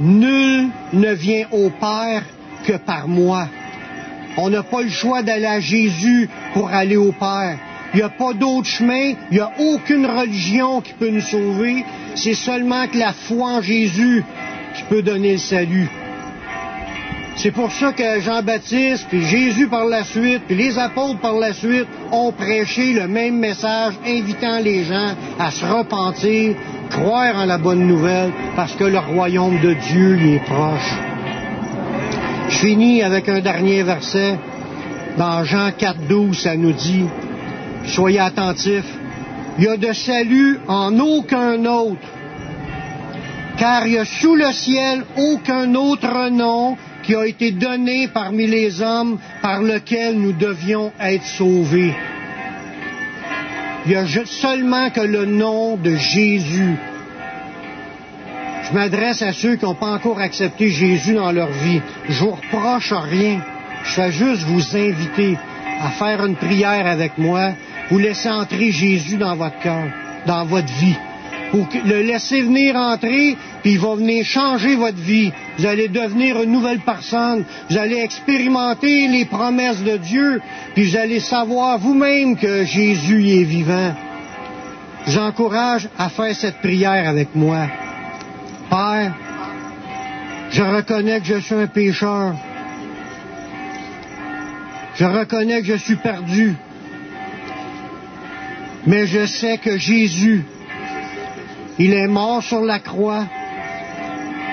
Nul 0.00 0.68
ne 0.92 1.12
vient 1.12 1.46
au 1.52 1.70
Père 1.70 2.24
que 2.64 2.76
par 2.78 3.08
moi. 3.08 3.48
On 4.40 4.50
n'a 4.50 4.62
pas 4.62 4.82
le 4.82 4.88
choix 4.88 5.22
d'aller 5.22 5.46
à 5.46 5.58
Jésus 5.58 6.30
pour 6.54 6.68
aller 6.68 6.96
au 6.96 7.10
Père. 7.10 7.58
Il 7.92 7.96
n'y 7.96 8.02
a 8.02 8.08
pas 8.08 8.34
d'autre 8.34 8.68
chemin, 8.68 9.14
il 9.30 9.34
n'y 9.34 9.40
a 9.40 9.50
aucune 9.58 10.06
religion 10.06 10.80
qui 10.80 10.92
peut 10.92 11.10
nous 11.10 11.20
sauver. 11.20 11.84
C'est 12.14 12.34
seulement 12.34 12.86
que 12.86 12.98
la 12.98 13.12
foi 13.12 13.54
en 13.54 13.62
Jésus 13.62 14.22
qui 14.76 14.82
peut 14.84 15.02
donner 15.02 15.32
le 15.32 15.38
salut. 15.38 15.90
C'est 17.34 17.50
pour 17.50 17.72
ça 17.72 17.92
que 17.92 18.20
Jean-Baptiste, 18.20 19.06
puis 19.08 19.22
Jésus 19.24 19.66
par 19.66 19.86
la 19.86 20.04
suite, 20.04 20.42
puis 20.46 20.56
les 20.56 20.78
apôtres 20.78 21.20
par 21.20 21.34
la 21.34 21.52
suite 21.52 21.88
ont 22.12 22.30
prêché 22.30 22.92
le 22.92 23.08
même 23.08 23.38
message, 23.38 23.94
invitant 24.06 24.60
les 24.60 24.84
gens 24.84 25.14
à 25.38 25.50
se 25.50 25.64
repentir, 25.64 26.54
croire 26.90 27.34
en 27.36 27.44
la 27.44 27.58
bonne 27.58 27.86
nouvelle, 27.88 28.32
parce 28.54 28.74
que 28.74 28.84
le 28.84 28.98
royaume 28.98 29.58
de 29.60 29.74
Dieu 29.74 30.16
y 30.16 30.34
est 30.34 30.44
proche. 30.44 31.07
Je 32.48 32.56
finis 32.56 33.02
avec 33.02 33.28
un 33.28 33.40
dernier 33.40 33.82
verset. 33.82 34.38
Dans 35.18 35.44
Jean 35.44 35.70
4, 35.76 36.06
12, 36.08 36.38
ça 36.38 36.56
nous 36.56 36.72
dit, 36.72 37.04
soyez 37.86 38.20
attentifs, 38.20 38.86
il 39.58 39.64
y 39.64 39.68
a 39.68 39.76
de 39.76 39.92
salut 39.92 40.60
en 40.68 40.96
aucun 41.00 41.64
autre, 41.64 42.08
car 43.58 43.86
il 43.86 43.94
y 43.94 43.98
a 43.98 44.04
sous 44.04 44.36
le 44.36 44.52
ciel 44.52 45.04
aucun 45.16 45.74
autre 45.74 46.30
nom 46.30 46.76
qui 47.02 47.16
a 47.16 47.26
été 47.26 47.50
donné 47.50 48.06
parmi 48.06 48.46
les 48.46 48.80
hommes 48.80 49.18
par 49.42 49.60
lequel 49.62 50.18
nous 50.18 50.32
devions 50.32 50.92
être 51.00 51.24
sauvés. 51.24 51.94
Il 53.86 53.90
n'y 53.90 53.96
a 53.96 54.06
seulement 54.26 54.90
que 54.90 55.00
le 55.00 55.24
nom 55.24 55.76
de 55.76 55.96
Jésus. 55.96 56.76
Je 58.68 58.74
m'adresse 58.74 59.22
à 59.22 59.32
ceux 59.32 59.56
qui 59.56 59.64
n'ont 59.64 59.74
pas 59.74 59.92
encore 59.92 60.20
accepté 60.20 60.68
Jésus 60.68 61.14
dans 61.14 61.32
leur 61.32 61.50
vie. 61.50 61.80
Je 62.08 62.20
vous 62.20 62.32
reproche 62.32 62.92
rien. 62.92 63.40
Je 63.84 63.92
fais 63.92 64.12
juste 64.12 64.42
vous 64.42 64.76
inviter 64.76 65.38
à 65.80 65.90
faire 65.90 66.24
une 66.24 66.36
prière 66.36 66.86
avec 66.86 67.16
moi. 67.16 67.52
Vous 67.90 67.98
laisser 67.98 68.28
entrer 68.28 68.70
Jésus 68.70 69.16
dans 69.16 69.36
votre 69.36 69.58
cœur, 69.60 69.86
dans 70.26 70.44
votre 70.44 70.72
vie 70.74 70.96
pour 71.50 71.66
le 71.84 72.02
laisser 72.02 72.42
venir 72.42 72.76
entrer, 72.76 73.36
puis 73.62 73.72
il 73.72 73.78
va 73.78 73.94
venir 73.94 74.24
changer 74.24 74.76
votre 74.76 74.98
vie. 74.98 75.32
Vous 75.58 75.66
allez 75.66 75.88
devenir 75.88 76.42
une 76.42 76.52
nouvelle 76.52 76.80
personne. 76.80 77.44
Vous 77.70 77.78
allez 77.78 78.00
expérimenter 78.00 79.08
les 79.08 79.24
promesses 79.24 79.82
de 79.82 79.96
Dieu, 79.96 80.40
puis 80.74 80.90
vous 80.90 80.96
allez 80.96 81.20
savoir 81.20 81.78
vous-même 81.78 82.36
que 82.36 82.64
Jésus 82.64 83.28
est 83.30 83.44
vivant. 83.44 83.94
Je 85.06 85.12
vous 85.12 85.24
encourage 85.24 85.88
à 85.98 86.08
faire 86.08 86.34
cette 86.34 86.58
prière 86.58 87.08
avec 87.08 87.34
moi. 87.34 87.66
Père, 88.70 89.14
je 90.50 90.62
reconnais 90.62 91.20
que 91.20 91.26
je 91.26 91.38
suis 91.40 91.54
un 91.54 91.66
pécheur. 91.66 92.34
Je 94.96 95.04
reconnais 95.04 95.60
que 95.62 95.68
je 95.68 95.76
suis 95.76 95.96
perdu. 95.96 96.54
Mais 98.86 99.06
je 99.06 99.26
sais 99.26 99.58
que 99.58 99.76
Jésus 99.78 100.44
il 101.78 101.94
est 101.94 102.08
mort 102.08 102.42
sur 102.42 102.60
la 102.60 102.80
croix. 102.80 103.24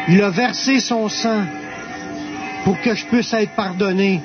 Il 0.07 0.21
a 0.21 0.29
versé 0.29 0.79
son 0.79 1.09
sang 1.09 1.43
pour 2.63 2.79
que 2.81 2.93
je 2.93 3.05
puisse 3.05 3.33
être 3.33 3.55
pardonné. 3.55 4.21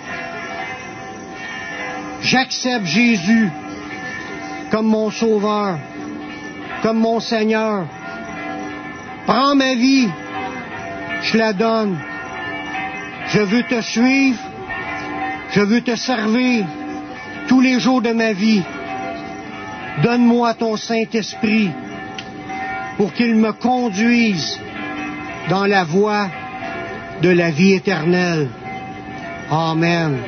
J'accepte 2.23 2.85
Jésus 2.85 3.49
comme 4.71 4.87
mon 4.87 5.11
sauveur, 5.11 5.79
comme 6.83 6.99
mon 6.99 7.21
Seigneur. 7.21 7.87
Prends 9.31 9.55
ma 9.55 9.77
vie, 9.77 10.09
je 11.23 11.39
la 11.39 11.53
donne. 11.53 11.97
Je 13.29 13.39
veux 13.39 13.63
te 13.63 13.81
suivre, 13.81 14.41
je 15.53 15.61
veux 15.61 15.83
te 15.83 15.95
servir 15.95 16.67
tous 17.47 17.61
les 17.61 17.79
jours 17.79 18.03
de 18.03 18.11
ma 18.11 18.33
vie. 18.33 18.61
Donne-moi 20.03 20.55
ton 20.55 20.77
Saint-Esprit 20.77 21.71
pour 22.97 23.13
qu'il 23.13 23.37
me 23.37 23.53
conduise 23.53 24.59
dans 25.49 25.67
la 25.67 25.85
voie 25.85 26.27
de 27.23 27.29
la 27.29 27.53
vie 27.53 27.75
éternelle. 27.75 28.49
Amen. 29.49 30.19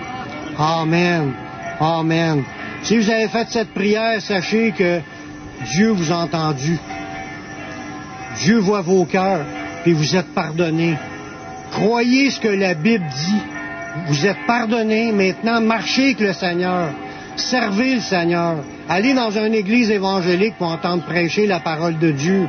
Amen. 0.57 1.33
Amen. 1.81 2.45
Si 2.85 2.99
vous 2.99 3.11
avez 3.11 3.27
fait 3.27 3.49
cette 3.51 3.75
prière, 3.75 4.23
sachez 4.23 4.71
que 4.71 5.01
Dieu 5.73 5.91
vous 5.91 6.13
a 6.13 6.19
entendu. 6.19 6.79
Dieu 8.43 8.59
voit 8.59 8.83
vos 8.83 9.05
cœurs, 9.05 9.45
et 9.87 9.93
vous 9.93 10.17
êtes 10.17 10.35
pardonnés. 10.35 10.97
Croyez 11.73 12.31
ce 12.31 12.41
que 12.41 12.49
la 12.49 12.75
Bible 12.75 13.05
dit. 13.07 13.43
Vous 14.07 14.27
êtes 14.27 14.47
pardonnés. 14.47 15.13
Maintenant, 15.13 15.61
marchez 15.61 16.05
avec 16.05 16.21
le 16.21 16.33
Seigneur. 16.33 16.91
Servez 17.37 17.95
le 17.95 18.01
Seigneur. 18.01 18.57
Allez 18.89 19.15
dans 19.15 19.31
une 19.31 19.55
église 19.55 19.91
évangélique 19.91 20.57
pour 20.59 20.69
entendre 20.69 21.05
prêcher 21.05 21.47
la 21.47 21.61
parole 21.61 21.99
de 21.99 22.11
Dieu. 22.11 22.49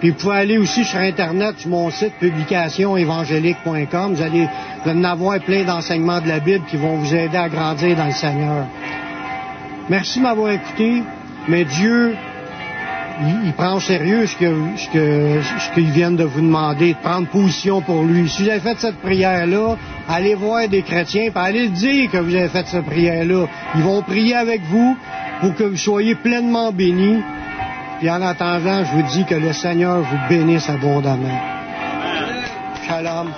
Puis 0.00 0.10
vous 0.10 0.16
pouvez 0.16 0.36
aller 0.36 0.58
aussi 0.58 0.84
sur 0.84 0.98
Internet, 0.98 1.58
sur 1.58 1.70
mon 1.70 1.90
site 1.90 2.14
publicationévangélique.com. 2.18 4.14
Vous 4.14 4.22
allez 4.22 4.48
en 4.84 5.04
avoir 5.04 5.38
plein 5.40 5.64
d'enseignements 5.64 6.20
de 6.20 6.28
la 6.28 6.40
Bible 6.40 6.64
qui 6.68 6.76
vont 6.76 6.96
vous 6.96 7.14
aider 7.14 7.36
à 7.36 7.48
grandir 7.48 7.96
dans 7.96 8.06
le 8.06 8.12
Seigneur. 8.12 8.66
Merci 9.88 10.18
de 10.18 10.24
m'avoir 10.24 10.52
écouté, 10.52 11.02
mais 11.48 11.64
Dieu, 11.64 12.16
il, 13.44 13.52
prend 13.52 13.74
au 13.74 13.80
sérieux 13.80 14.26
ce 14.26 14.36
que 14.36 14.54
ce 14.82 15.74
qu'ils 15.74 15.90
viennent 15.90 16.16
de 16.16 16.24
vous 16.24 16.40
demander, 16.40 16.94
de 16.94 16.98
prendre 16.98 17.28
position 17.28 17.80
pour 17.80 18.04
lui. 18.04 18.28
Si 18.28 18.42
vous 18.44 18.48
avez 18.50 18.60
fait 18.60 18.78
cette 18.78 19.00
prière-là, 19.00 19.76
allez 20.08 20.34
voir 20.34 20.68
des 20.68 20.82
chrétiens, 20.82 21.30
puis 21.30 21.44
allez 21.44 21.66
le 21.68 21.72
dire 21.74 22.10
que 22.10 22.18
vous 22.18 22.34
avez 22.34 22.48
fait 22.48 22.66
cette 22.66 22.86
prière-là. 22.86 23.46
Ils 23.74 23.82
vont 23.82 24.02
prier 24.02 24.34
avec 24.34 24.62
vous 24.62 24.96
pour 25.40 25.54
que 25.54 25.64
vous 25.64 25.76
soyez 25.76 26.14
pleinement 26.14 26.72
bénis. 26.72 27.22
Et 28.00 28.10
en 28.10 28.20
attendant, 28.22 28.84
je 28.84 28.92
vous 28.96 29.02
dis 29.02 29.24
que 29.24 29.34
le 29.36 29.52
Seigneur 29.52 30.00
vous 30.00 30.28
bénisse 30.28 30.68
abondamment. 30.68 31.40
Shalom. 32.86 33.28